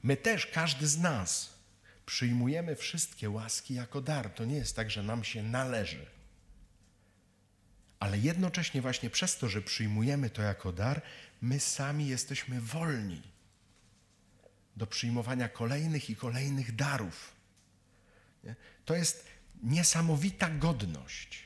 [0.03, 1.53] My też, każdy z nas,
[2.05, 4.29] przyjmujemy wszystkie łaski jako dar.
[4.29, 6.05] To nie jest tak, że nam się należy
[8.01, 11.01] ale jednocześnie właśnie przez to, że przyjmujemy to jako dar,
[11.41, 13.21] my sami jesteśmy wolni
[14.77, 17.40] do przyjmowania kolejnych i kolejnych darów.
[18.85, 19.27] To jest
[19.63, 21.43] niesamowita godność.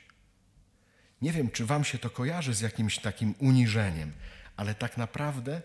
[1.22, 4.12] Nie wiem, czy Wam się to kojarzy z jakimś takim uniżeniem,
[4.56, 5.62] ale tak naprawdę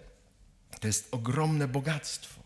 [0.80, 2.42] to jest ogromne bogactwo.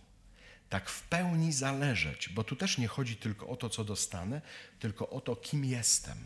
[0.69, 4.41] Tak w pełni zależeć, bo tu też nie chodzi tylko o to, co dostanę,
[4.79, 6.17] tylko o to, kim jestem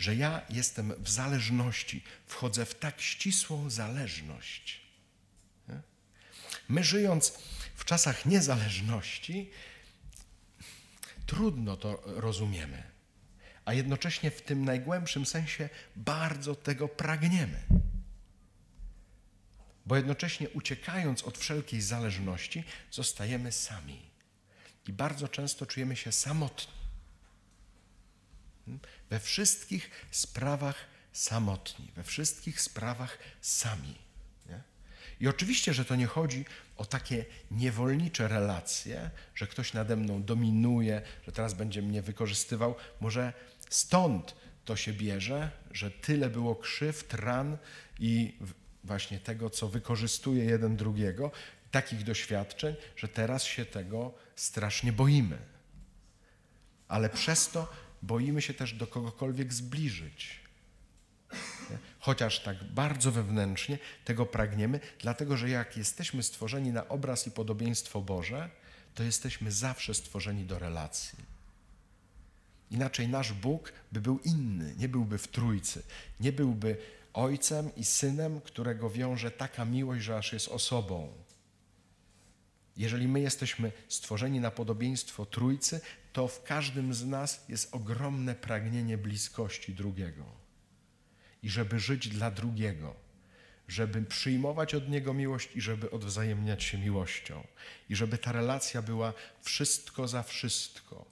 [0.00, 4.80] że ja jestem w zależności, wchodzę w tak ścisłą zależność.
[6.68, 7.38] My żyjąc
[7.74, 9.50] w czasach niezależności,
[11.30, 12.82] trudno to rozumiemy,
[13.64, 17.62] a jednocześnie w tym najgłębszym sensie bardzo tego pragniemy.
[19.86, 24.10] Bo jednocześnie uciekając od wszelkiej zależności, zostajemy sami.
[24.88, 26.72] I bardzo często czujemy się samotni.
[29.10, 30.76] We wszystkich sprawach
[31.12, 33.98] samotni, we wszystkich sprawach sami.
[34.48, 34.62] Nie?
[35.20, 36.44] I oczywiście, że to nie chodzi
[36.80, 42.74] o takie niewolnicze relacje, że ktoś nade mną dominuje, że teraz będzie mnie wykorzystywał.
[43.00, 43.32] Może
[43.70, 47.58] stąd to się bierze, że tyle było krzywd, ran
[47.98, 48.38] i
[48.84, 51.30] właśnie tego, co wykorzystuje jeden drugiego,
[51.70, 55.38] takich doświadczeń, że teraz się tego strasznie boimy.
[56.88, 60.40] Ale przez to boimy się też do kogokolwiek zbliżyć.
[62.00, 68.00] Chociaż tak bardzo wewnętrznie tego pragniemy, dlatego że jak jesteśmy stworzeni na obraz i podobieństwo
[68.00, 68.50] Boże,
[68.94, 71.18] to jesteśmy zawsze stworzeni do relacji.
[72.70, 75.82] Inaczej nasz Bóg by był inny, nie byłby w trójcy,
[76.20, 76.76] nie byłby
[77.12, 81.12] ojcem i synem, którego wiąże taka miłość, że aż jest osobą.
[82.76, 85.80] Jeżeli my jesteśmy stworzeni na podobieństwo trójcy,
[86.12, 90.39] to w każdym z nas jest ogromne pragnienie bliskości drugiego.
[91.42, 92.94] I żeby żyć dla drugiego,
[93.68, 97.46] żeby przyjmować od niego miłość i żeby odwzajemniać się miłością.
[97.88, 101.04] I żeby ta relacja była wszystko za wszystko,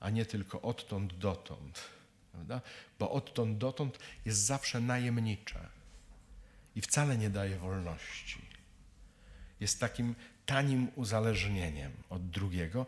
[0.00, 1.80] a nie tylko odtąd dotąd.
[2.32, 2.60] Prawda?
[2.98, 5.68] Bo odtąd dotąd jest zawsze najemnicze
[6.76, 8.40] i wcale nie daje wolności.
[9.60, 10.14] Jest takim
[10.46, 12.86] tanim uzależnieniem od drugiego,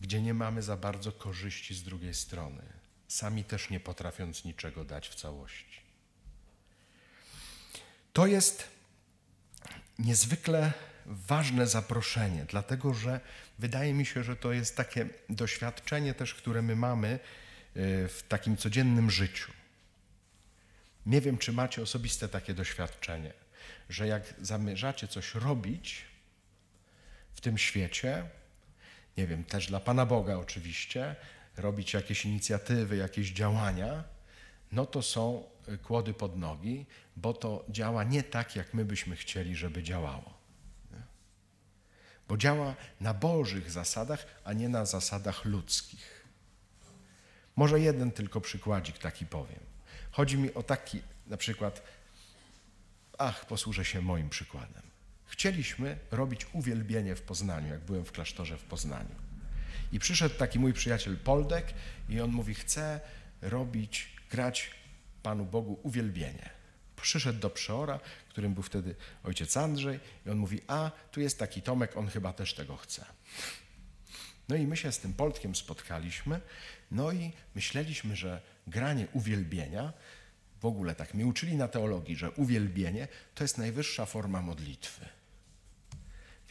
[0.00, 2.62] gdzie nie mamy za bardzo korzyści z drugiej strony,
[3.14, 5.80] sami też nie potrafiąc niczego dać w całości.
[8.12, 8.68] To jest
[9.98, 10.72] niezwykle
[11.06, 13.20] ważne zaproszenie, dlatego że
[13.58, 17.18] wydaje mi się, że to jest takie doświadczenie też, które my mamy y,
[18.08, 19.52] w takim codziennym życiu.
[21.06, 23.32] Nie wiem, czy macie osobiste takie doświadczenie,
[23.88, 26.04] że jak zamierzacie coś robić
[27.34, 28.24] w tym świecie,
[29.16, 31.16] nie wiem, też dla Pana Boga oczywiście,
[31.56, 34.04] robić jakieś inicjatywy, jakieś działania,
[34.72, 36.86] no to są y, kłody pod nogi,
[37.16, 40.34] bo to działa nie tak, jak my byśmy chcieli, żeby działało.
[42.28, 46.24] Bo działa na Bożych zasadach, a nie na zasadach ludzkich.
[47.56, 49.60] Może jeden tylko przykładzik taki powiem.
[50.10, 51.82] Chodzi mi o taki na przykład,
[53.18, 54.82] ach, posłużę się moim przykładem.
[55.26, 59.14] Chcieliśmy robić uwielbienie w Poznaniu, jak byłem w klasztorze w Poznaniu.
[59.94, 61.74] I przyszedł taki mój przyjaciel Poldek
[62.08, 63.00] i on mówi, chce
[63.42, 64.70] robić, grać
[65.22, 66.50] Panu Bogu uwielbienie.
[66.96, 71.62] Przyszedł do przeora, którym był wtedy ojciec Andrzej i on mówi, a tu jest taki
[71.62, 73.04] Tomek, on chyba też tego chce.
[74.48, 76.40] No i my się z tym Poldkiem spotkaliśmy,
[76.90, 79.92] no i myśleliśmy, że granie uwielbienia,
[80.60, 85.08] w ogóle tak mi uczyli na teologii, że uwielbienie to jest najwyższa forma modlitwy.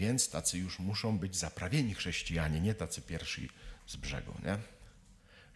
[0.03, 3.49] Więc tacy już muszą być zaprawieni chrześcijanie, nie tacy pierwsi
[3.87, 4.57] z brzegu, nie?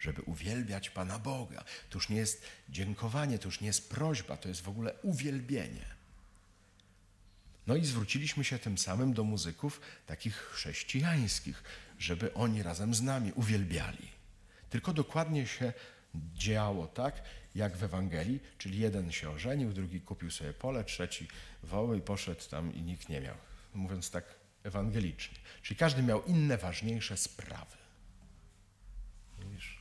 [0.00, 1.64] Żeby uwielbiać Pana Boga.
[1.90, 5.84] To już nie jest dziękowanie, to już nie jest prośba, to jest w ogóle uwielbienie.
[7.66, 11.62] No i zwróciliśmy się tym samym do muzyków takich chrześcijańskich,
[11.98, 14.08] żeby oni razem z nami uwielbiali.
[14.70, 15.72] Tylko dokładnie się
[16.34, 17.22] działo tak,
[17.54, 21.28] jak w Ewangelii, czyli jeden się ożenił, drugi kupił sobie pole, trzeci
[21.62, 23.36] woły i poszedł tam i nikt nie miał
[23.78, 24.24] mówiąc tak
[24.68, 25.38] ewangelicznie.
[25.62, 27.76] Czyli każdy miał inne, ważniejsze sprawy.
[29.38, 29.78] Widzisz?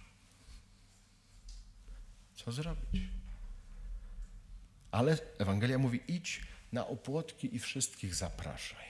[2.36, 3.02] Co zrobić?
[4.91, 8.88] Ale Ewangelia mówi: idź na opłotki i wszystkich zapraszaj.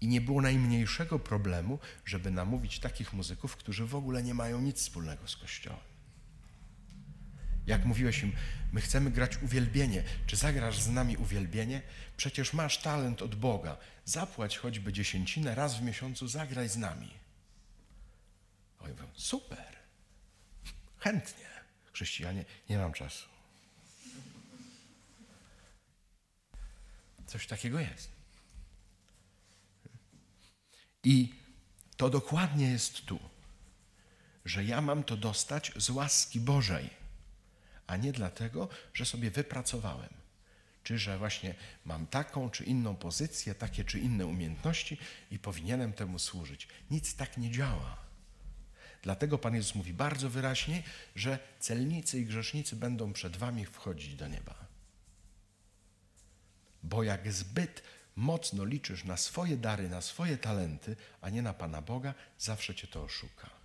[0.00, 4.76] I nie było najmniejszego problemu, żeby namówić takich muzyków, którzy w ogóle nie mają nic
[4.78, 5.91] wspólnego z Kościołem.
[7.66, 8.32] Jak mówiłeś im,
[8.72, 10.02] my chcemy grać uwielbienie.
[10.26, 11.82] Czy zagrasz z nami uwielbienie?
[12.16, 13.76] Przecież masz talent od Boga.
[14.04, 17.10] Zapłać choćby dziesięcinę, raz w miesiącu zagraj z nami.
[18.80, 19.76] Mówią, super,
[20.98, 21.46] chętnie.
[21.92, 23.28] Chrześcijanie, nie mam czasu.
[27.26, 28.12] Coś takiego jest.
[31.04, 31.34] I
[31.96, 33.18] to dokładnie jest tu,
[34.44, 37.01] że ja mam to dostać z łaski Bożej
[37.86, 40.22] a nie dlatego, że sobie wypracowałem.
[40.84, 44.98] Czy że właśnie mam taką czy inną pozycję, takie czy inne umiejętności
[45.30, 46.68] i powinienem temu służyć.
[46.90, 47.96] Nic tak nie działa.
[49.02, 50.82] Dlatego Pan Jezus mówi bardzo wyraźnie,
[51.16, 54.54] że celnicy i grzesznicy będą przed Wami wchodzić do nieba.
[56.82, 57.82] Bo jak zbyt
[58.16, 62.86] mocno liczysz na swoje dary, na swoje talenty, a nie na Pana Boga, zawsze Cię
[62.86, 63.61] to oszuka.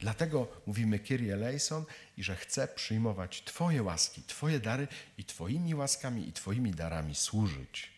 [0.00, 1.84] Dlatego mówimy Kyrie eleison
[2.16, 7.92] i że chcę przyjmować Twoje łaski, Twoje dary i Twoimi łaskami i Twoimi darami służyć,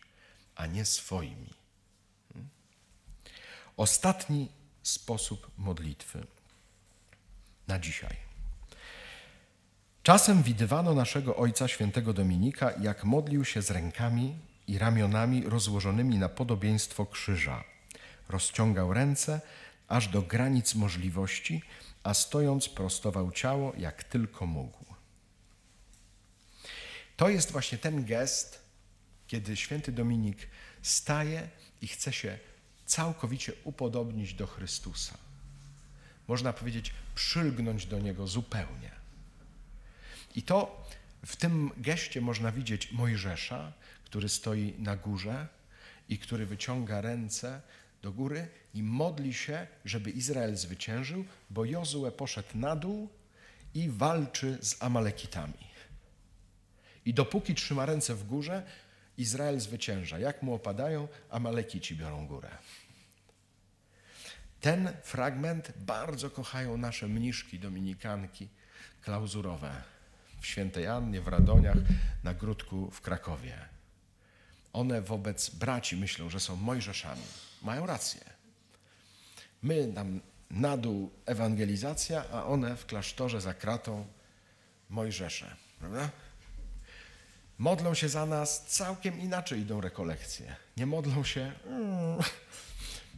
[0.55, 1.49] a nie swoimi.
[2.33, 2.49] Hmm?
[3.77, 4.51] Ostatni
[4.83, 6.27] sposób modlitwy
[7.67, 8.15] na dzisiaj.
[10.03, 14.35] Czasem widywano naszego ojca świętego Dominika, jak modlił się z rękami
[14.67, 17.63] i ramionami rozłożonymi na podobieństwo krzyża.
[18.29, 19.41] Rozciągał ręce
[19.87, 21.61] aż do granic możliwości
[22.03, 24.85] a stojąc prostował ciało jak tylko mógł.
[27.17, 28.59] To jest właśnie ten gest,
[29.27, 30.47] kiedy święty Dominik
[30.81, 31.49] staje
[31.81, 32.39] i chce się
[32.85, 35.17] całkowicie upodobnić do Chrystusa.
[36.27, 38.91] Można powiedzieć, przylgnąć do Niego zupełnie.
[40.35, 40.87] I to
[41.25, 43.73] w tym geście można widzieć Mojżesza,
[44.05, 45.47] który stoi na górze
[46.09, 47.61] i który wyciąga ręce
[48.03, 53.09] do góry i modli się, żeby Izrael zwyciężył, bo Jozue poszedł na dół
[53.73, 55.67] i walczy z Amalekitami.
[57.05, 58.63] I dopóki trzyma ręce w górze,
[59.17, 60.19] Izrael zwycięża.
[60.19, 62.49] Jak mu opadają, Amalekici biorą górę.
[64.61, 68.47] Ten fragment bardzo kochają nasze mniszki, dominikanki
[69.01, 69.81] klauzurowe
[70.41, 71.77] w Świętej Annie, w Radoniach,
[72.23, 73.57] na Grudku w Krakowie.
[74.73, 77.23] One wobec braci myślą, że są Mojżeszami.
[77.63, 78.21] Mają rację.
[79.61, 84.05] My nam na dół ewangelizacja, a one w klasztorze za kratą
[84.89, 85.55] Mojżesze.
[85.79, 86.09] Prawda?
[87.57, 90.55] Modlą się za nas, całkiem inaczej idą rekolekcje.
[90.77, 91.51] Nie modlą się.
[91.65, 92.17] Mm,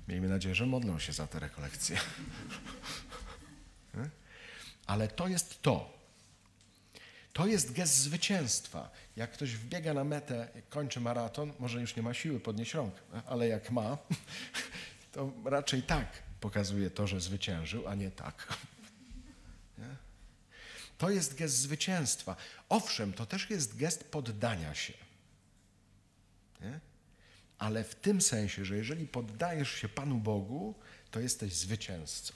[0.07, 1.97] miejmy nadzieję, że modlą się za te rekolekcje.
[4.87, 5.93] Ale to jest to.
[7.35, 8.89] To jest gest zwycięstwa.
[9.15, 12.93] Jak ktoś wbiega na metę, kończy maraton, może już nie ma siły podnieść rąk,
[13.25, 13.97] ale jak ma,
[15.13, 16.07] to raczej tak
[16.39, 18.47] pokazuje to, że zwyciężył, a nie tak.
[20.97, 22.35] To jest gest zwycięstwa.
[22.69, 24.93] Owszem, to też jest gest poddania się.
[27.57, 30.75] Ale w tym sensie, że jeżeli poddajesz się Panu Bogu,
[31.11, 32.33] to jesteś zwycięzcą.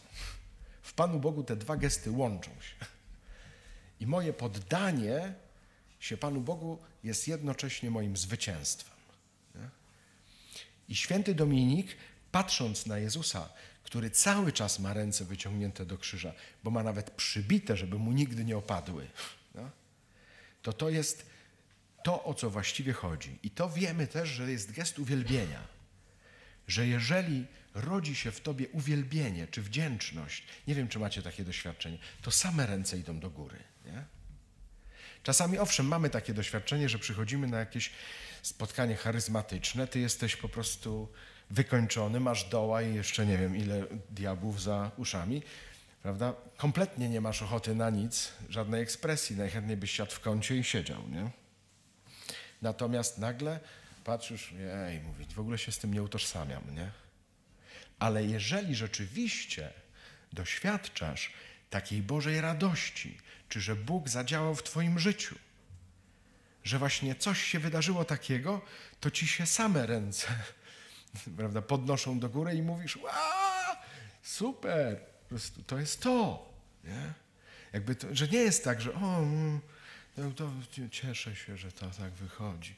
[0.81, 2.98] W Panu Bogu te dwa gesty łączą się.
[3.99, 5.33] I moje poddanie
[5.99, 8.97] się Panu Bogu jest jednocześnie moim zwycięstwem.
[9.55, 9.69] Nie?
[10.89, 11.97] I święty Dominik,
[12.31, 13.49] patrząc na Jezusa,
[13.83, 16.33] który cały czas ma ręce wyciągnięte do krzyża,
[16.63, 19.07] bo ma nawet przybite, żeby mu nigdy nie opadły,
[19.55, 19.69] no?
[20.61, 21.25] to to jest
[22.03, 23.39] to, o co właściwie chodzi.
[23.43, 25.67] I to wiemy też, że jest gest uwielbienia.
[26.67, 31.97] Że jeżeli rodzi się w tobie uwielbienie czy wdzięczność, nie wiem, czy macie takie doświadczenie,
[32.21, 33.59] to same ręce idą do góry.
[33.91, 34.03] Nie?
[35.23, 37.91] Czasami, owszem, mamy takie doświadczenie, że przychodzimy na jakieś
[38.41, 41.07] spotkanie charyzmatyczne, ty jesteś po prostu
[41.49, 45.43] wykończony, masz doła i jeszcze nie wiem ile diabłów za uszami,
[46.03, 46.33] prawda?
[46.57, 51.09] Kompletnie nie masz ochoty na nic, żadnej ekspresji, najchętniej byś siadł w kącie i siedział,
[51.09, 51.29] nie?
[52.61, 53.59] Natomiast nagle
[54.03, 54.53] patrzysz,
[54.87, 56.91] ej, mówi, w ogóle się z tym nie utożsamiam, nie?
[57.99, 59.73] Ale jeżeli rzeczywiście
[60.33, 61.33] doświadczasz
[61.69, 63.17] takiej Bożej radości,
[63.49, 65.35] czy że Bóg zadziałał w Twoim życiu,
[66.63, 68.61] że właśnie coś się wydarzyło takiego,
[68.99, 70.27] to ci się same ręce
[71.37, 73.75] prawda, podnoszą do góry i mówisz, wow,
[74.23, 76.49] super, po prostu to jest to.
[76.83, 77.13] Nie?
[77.73, 79.61] Jakby to, że nie jest tak, że o, mm,
[80.35, 80.51] to,
[80.91, 82.75] cieszę się, że to tak wychodzi.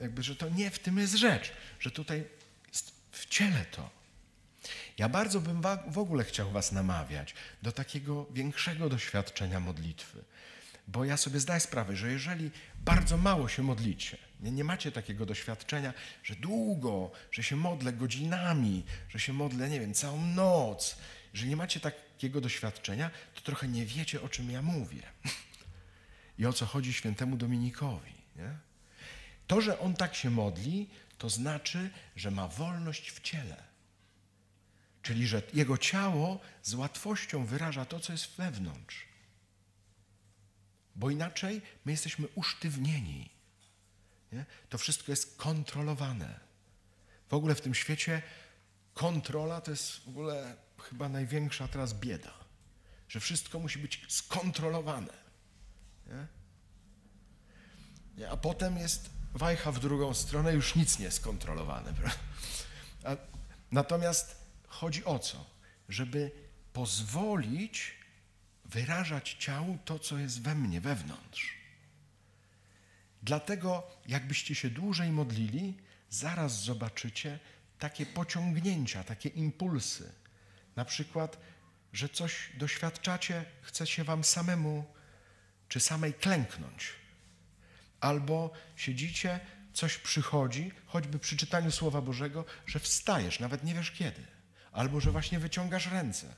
[0.00, 2.24] Jakby, że to nie w tym jest rzecz, że tutaj
[2.68, 3.90] jest w ciele to.
[4.98, 10.24] Ja bardzo bym w ogóle chciał Was namawiać do takiego większego doświadczenia modlitwy.
[10.88, 12.50] Bo ja sobie zdaję sprawę, że jeżeli
[12.84, 15.94] bardzo mało się modlicie, nie, nie macie takiego doświadczenia,
[16.24, 20.96] że długo, że się modlę godzinami, że się modlę, nie wiem, całą noc,
[21.34, 25.02] że nie macie takiego doświadczenia, to trochę nie wiecie, o czym ja mówię.
[26.38, 28.12] I o co chodzi świętemu Dominikowi.
[28.36, 28.56] Nie?
[29.46, 30.88] To, że on tak się modli,
[31.18, 33.71] to znaczy, że ma wolność w ciele.
[35.02, 39.06] Czyli, że jego ciało z łatwością wyraża to, co jest wewnątrz.
[40.96, 43.30] Bo inaczej my jesteśmy usztywnieni.
[44.32, 44.44] Nie?
[44.68, 46.40] To wszystko jest kontrolowane.
[47.28, 48.22] W ogóle w tym świecie
[48.94, 52.32] kontrola to jest w ogóle chyba największa teraz bieda.
[53.08, 55.12] Że wszystko musi być skontrolowane.
[56.06, 56.26] Nie?
[58.16, 58.30] Nie?
[58.30, 61.92] A potem jest wajcha w drugą stronę, już nic nie jest kontrolowane.
[63.72, 64.41] Natomiast
[64.72, 65.46] chodzi o co?
[65.88, 66.30] Żeby
[66.72, 67.94] pozwolić
[68.64, 71.54] wyrażać ciału to, co jest we mnie, wewnątrz.
[73.22, 75.76] Dlatego, jakbyście się dłużej modlili,
[76.10, 77.38] zaraz zobaczycie
[77.78, 80.12] takie pociągnięcia, takie impulsy.
[80.76, 81.38] Na przykład,
[81.92, 84.84] że coś doświadczacie, chce się wam samemu
[85.68, 86.92] czy samej klęknąć.
[88.00, 89.40] Albo siedzicie,
[89.72, 94.26] coś przychodzi, choćby przy czytaniu Słowa Bożego, że wstajesz, nawet nie wiesz kiedy.
[94.72, 96.34] Albo że właśnie wyciągasz ręce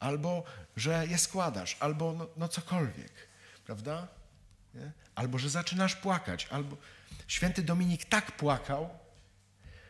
[0.00, 0.44] albo
[0.76, 3.12] że je składasz, albo no, no cokolwiek,
[3.64, 4.08] prawda?
[4.74, 4.92] Nie?
[5.14, 6.76] Albo że zaczynasz płakać, albo
[7.26, 8.90] święty Dominik tak płakał,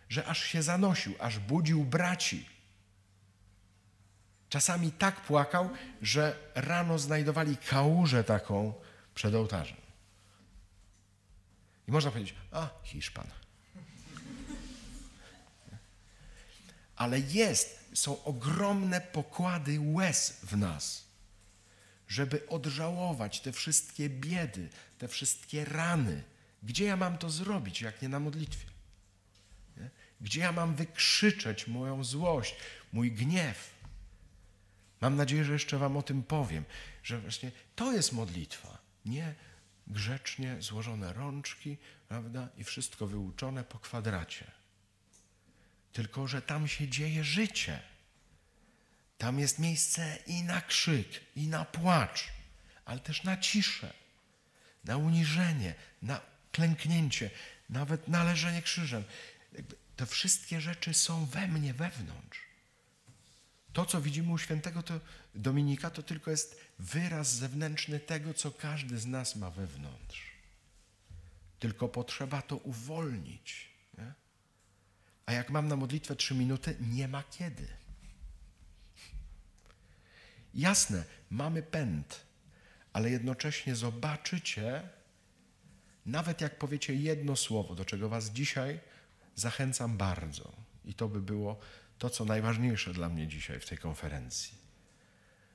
[0.08, 2.48] że aż się zanosił, aż budził braci.
[4.48, 5.70] Czasami tak płakał,
[6.02, 8.74] że rano znajdowali kałużę taką
[9.14, 9.76] przed ołtarzem.
[11.88, 13.26] I można powiedzieć, a Hiszpan.
[17.00, 21.06] Ale jest są ogromne pokłady łez w nas,
[22.08, 26.22] żeby odżałować te wszystkie biedy, te wszystkie rany.
[26.62, 28.66] Gdzie ja mam to zrobić, jak nie na modlitwie?
[30.20, 32.56] Gdzie ja mam wykrzyczeć moją złość,
[32.92, 33.70] mój gniew?
[35.00, 36.64] Mam nadzieję, że jeszcze Wam o tym powiem,
[37.02, 38.78] że właśnie to jest modlitwa.
[39.04, 39.34] Nie
[39.86, 41.76] grzecznie złożone rączki,
[42.08, 44.59] prawda, i wszystko wyuczone po kwadracie.
[45.92, 47.82] Tylko, że tam się dzieje życie.
[49.18, 52.28] Tam jest miejsce i na krzyk, i na płacz,
[52.84, 53.92] ale też na ciszę,
[54.84, 56.20] na uniżenie, na
[56.52, 57.30] klęknięcie,
[57.70, 59.04] nawet na leżenie krzyżem.
[59.96, 62.40] Te wszystkie rzeczy są we mnie, wewnątrz.
[63.72, 65.00] To, co widzimy u świętego to
[65.34, 70.30] Dominika, to tylko jest wyraz zewnętrzny tego, co każdy z nas ma wewnątrz.
[71.58, 73.70] Tylko potrzeba to uwolnić.
[73.98, 74.12] Nie?
[75.30, 77.68] A jak mam na modlitwę trzy minuty, nie ma kiedy.
[80.54, 82.26] Jasne, mamy pęd,
[82.92, 84.88] ale jednocześnie zobaczycie,
[86.06, 88.80] nawet jak powiecie jedno słowo, do czego Was dzisiaj
[89.34, 90.52] zachęcam bardzo,
[90.84, 91.60] i to by było
[91.98, 94.54] to, co najważniejsze dla mnie dzisiaj w tej konferencji,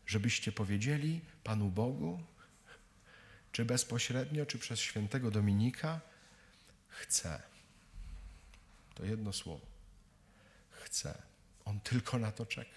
[0.08, 2.24] żebyście powiedzieli Panu Bogu,
[3.52, 6.02] czy bezpośrednio, czy przez świętego Dominika,
[6.88, 7.55] chcę.
[8.96, 9.66] To jedno słowo.
[10.70, 11.22] Chcę.
[11.66, 12.76] On tylko na to czeka.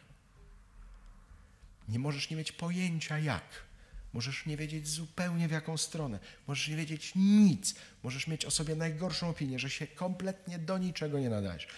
[1.88, 3.68] Nie możesz nie mieć pojęcia jak.
[4.12, 6.18] Możesz nie wiedzieć zupełnie w jaką stronę.
[6.46, 7.74] Możesz nie wiedzieć nic.
[8.02, 11.68] Możesz mieć o sobie najgorszą opinię, że się kompletnie do niczego nie nadajesz.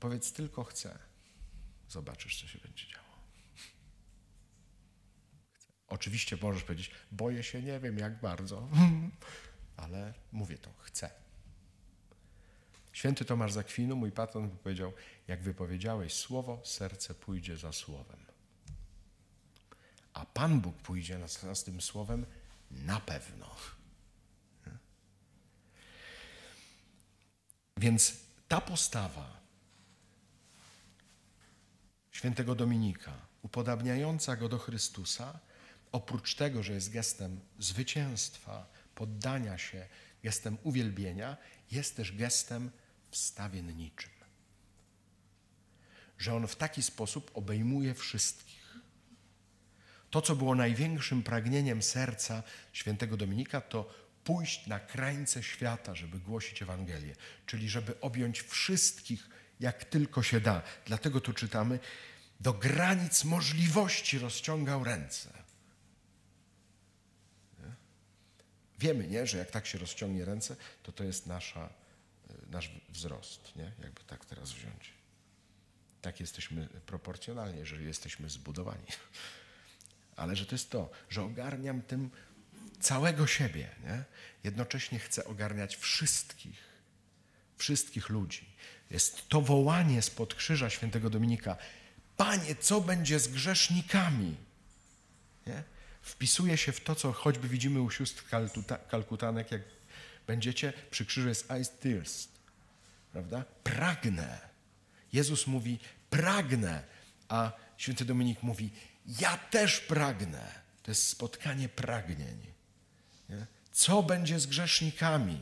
[0.00, 0.98] Powiedz tylko chcę.
[1.88, 3.08] Zobaczysz, co się będzie działo.
[5.52, 5.68] Chcę.
[5.88, 8.68] Oczywiście możesz powiedzieć, boję się, nie wiem jak bardzo,
[9.76, 11.27] ale mówię to, chcę.
[12.98, 14.92] Święty Tomasz Zakwinu, mój patron, powiedział,
[15.28, 18.26] jak wypowiedziałeś słowo, serce pójdzie za słowem.
[20.12, 22.26] A Pan Bóg pójdzie nas tym słowem
[22.70, 23.56] na pewno.
[27.76, 28.16] Więc
[28.48, 29.40] ta postawa
[32.10, 35.38] świętego Dominika, upodabniająca go do Chrystusa,
[35.92, 39.86] oprócz tego, że jest gestem zwycięstwa, poddania się,
[40.22, 41.36] gestem uwielbienia,
[41.70, 42.70] jest też gestem
[43.10, 44.10] wstawienniczym.
[46.18, 48.78] Że on w taki sposób obejmuje wszystkich.
[50.10, 52.42] To, co było największym pragnieniem serca
[52.72, 53.94] świętego Dominika, to
[54.24, 59.28] pójść na krańce świata, żeby głosić Ewangelię, czyli żeby objąć wszystkich,
[59.60, 60.62] jak tylko się da.
[60.86, 61.78] Dlatego tu czytamy,
[62.40, 65.32] do granic możliwości rozciągał ręce.
[67.58, 67.74] Nie?
[68.78, 71.68] Wiemy, nie, że jak tak się rozciągnie ręce, to to jest nasza,
[72.50, 73.72] nasz wzrost, nie?
[73.82, 74.92] jakby tak teraz wziąć.
[76.02, 78.86] Tak jesteśmy proporcjonalnie, jeżeli jesteśmy zbudowani
[80.18, 82.10] ale że to jest to, że ogarniam tym
[82.80, 83.68] całego siebie.
[83.84, 84.04] Nie?
[84.44, 86.64] Jednocześnie chcę ogarniać wszystkich,
[87.56, 88.48] wszystkich ludzi.
[88.90, 91.56] Jest to wołanie spod krzyża świętego Dominika.
[92.16, 94.36] Panie, co będzie z grzesznikami?
[95.46, 95.62] Nie?
[96.02, 98.24] Wpisuje się w to, co choćby widzimy u sióstr
[98.90, 99.62] kalkutanek, jak
[100.28, 102.30] będziecie, przy krzyżu jest I thirst,
[103.12, 103.44] prawda?
[103.64, 104.38] Pragnę.
[105.12, 105.78] Jezus mówi,
[106.10, 106.84] pragnę,
[107.28, 108.70] a święty Dominik mówi,
[109.20, 110.60] ja też pragnę.
[110.82, 112.46] To jest spotkanie pragnień.
[113.28, 113.46] Nie?
[113.72, 115.40] Co będzie z grzesznikami?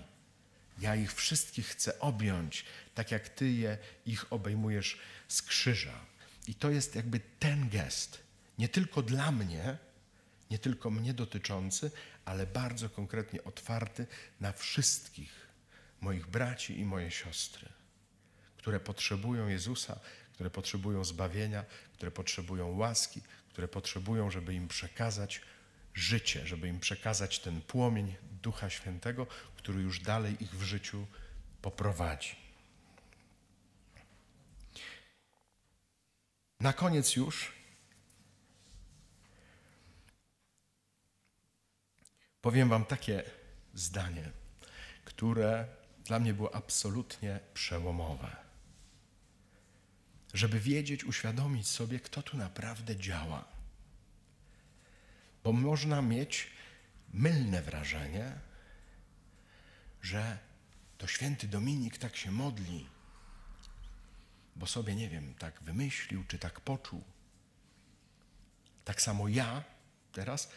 [0.79, 2.65] Ja ich wszystkich chcę objąć,
[2.95, 6.01] tak jak Ty je, ich obejmujesz z krzyża.
[6.49, 8.19] I to jest jakby ten gest,
[8.59, 9.77] nie tylko dla mnie,
[10.51, 11.91] nie tylko mnie dotyczący,
[12.27, 14.07] ale bardzo konkretnie otwarty
[14.41, 15.47] na wszystkich
[16.01, 17.69] moich braci i moje siostry,
[18.57, 20.01] które potrzebują Jezusa,
[20.33, 25.41] które potrzebują zbawienia, które potrzebują łaski, które potrzebują, żeby im przekazać
[25.95, 31.07] życie, żeby im przekazać ten płomień Ducha Świętego, który już dalej ich w życiu
[31.63, 32.37] poprowadzi.
[36.61, 37.56] Na koniec już
[42.47, 43.23] powiem Wam takie
[43.75, 44.31] zdanie,
[45.05, 45.67] które
[46.05, 48.37] dla mnie było absolutnie przełomowe
[50.35, 53.45] żeby wiedzieć, uświadomić sobie, kto tu naprawdę działa.
[55.45, 56.51] Bo można mieć
[57.13, 58.33] mylne wrażenie,
[60.03, 60.39] że
[60.99, 62.89] to święty Dominik tak się modli,
[64.57, 67.05] bo sobie, nie wiem, tak wymyślił, czy tak poczuł.
[68.85, 69.65] Tak samo ja
[70.13, 70.49] teraz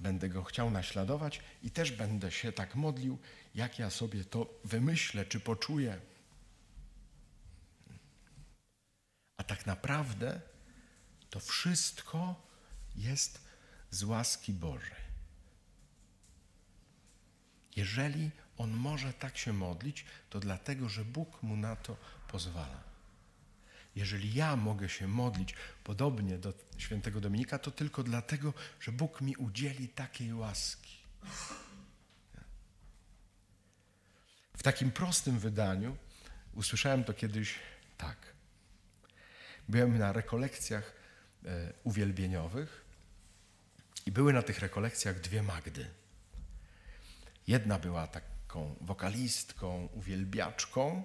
[0.00, 3.18] będę go chciał naśladować i też będę się tak modlił,
[3.54, 6.00] jak ja sobie to wymyślę, czy poczuję.
[9.36, 10.40] A tak naprawdę
[11.30, 12.48] to wszystko
[12.96, 13.40] jest
[13.90, 15.08] z łaski Bożej.
[17.76, 21.96] Jeżeli on może tak się modlić, to dlatego, że Bóg mu na to
[22.28, 22.87] pozwala.
[23.96, 29.36] Jeżeli ja mogę się modlić podobnie do świętego Dominika, to tylko dlatego, że Bóg mi
[29.36, 30.98] udzieli takiej łaski.
[34.56, 35.96] W takim prostym wydaniu
[36.54, 37.54] usłyszałem to kiedyś
[37.98, 38.16] tak.
[39.68, 40.92] Byłem na rekolekcjach
[41.44, 42.84] e, uwielbieniowych
[44.06, 45.90] i były na tych rekolekcjach dwie Magdy.
[47.46, 51.02] Jedna była taką wokalistką, uwielbiaczką,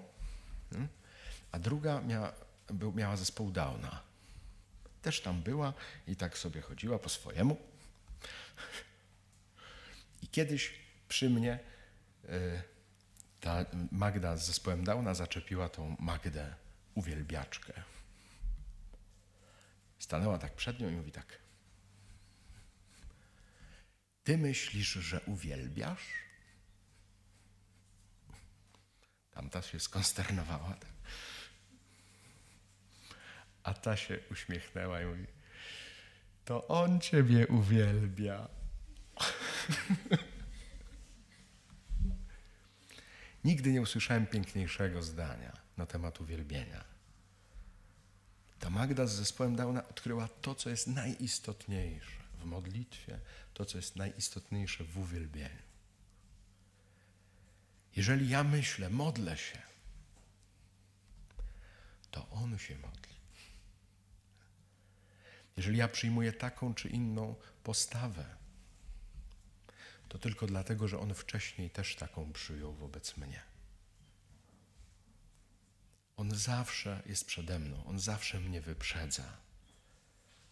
[0.69, 0.89] hmm,
[1.51, 2.33] a druga miała,
[2.69, 4.01] był, miała zespoł Downa.
[5.01, 5.73] Też tam była
[6.07, 7.57] i tak sobie chodziła po swojemu.
[10.21, 10.73] I kiedyś
[11.07, 11.59] przy mnie
[12.25, 12.61] y,
[13.39, 16.55] ta Magda z zespołem Downa zaczepiła tą Magdę
[16.95, 17.73] uwielbiaczkę.
[19.99, 21.39] Stanęła tak przed nią i mówi tak.
[24.23, 26.05] Ty myślisz, że uwielbiasz?
[29.31, 30.73] Tamta się skonsternowała.
[30.73, 30.92] Tak.
[33.63, 35.27] A ta się uśmiechnęła i mówi:
[36.45, 38.47] To on ciebie uwielbia.
[43.43, 46.83] Nigdy nie usłyszałem piękniejszego zdania na temat uwielbienia.
[48.59, 53.19] Ta Magda z zespołem Downa odkryła to, co jest najistotniejsze w modlitwie,
[53.53, 55.63] to, co jest najistotniejsze w uwielbieniu.
[57.95, 59.61] Jeżeli ja myślę, modlę się,
[62.11, 63.12] to On się modli.
[65.57, 68.25] Jeżeli ja przyjmuję taką czy inną postawę,
[70.09, 73.43] to tylko dlatego, że On wcześniej też taką przyjął wobec mnie.
[76.17, 79.37] On zawsze jest przede mną, On zawsze mnie wyprzedza.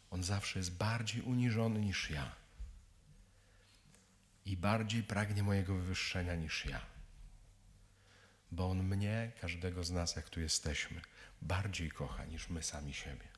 [0.10, 2.36] On zawsze jest bardziej uniżony niż ja.
[4.45, 6.82] I bardziej pragnie mojego wywyższenia niż ja.
[8.52, 11.02] Bo On mnie, każdego z nas, jak tu jesteśmy,
[11.41, 13.30] bardziej kocha niż my sami siebie.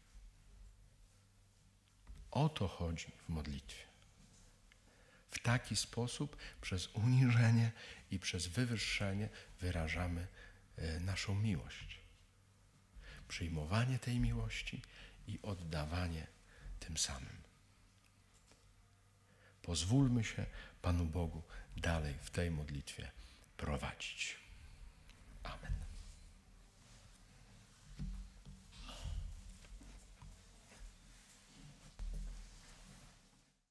[2.33, 3.83] O to chodzi w modlitwie.
[5.31, 7.71] W taki sposób, przez uniżenie
[8.11, 9.29] i przez wywyższenie,
[9.61, 10.27] wyrażamy
[10.77, 11.99] e, naszą miłość.
[13.27, 14.81] Przyjmowanie tej miłości
[15.27, 16.27] i oddawanie
[16.79, 17.43] tym samym.
[19.61, 20.45] Pozwólmy się
[20.81, 21.43] Panu Bogu
[21.77, 23.11] dalej w tej modlitwie
[23.57, 24.43] prowadzić.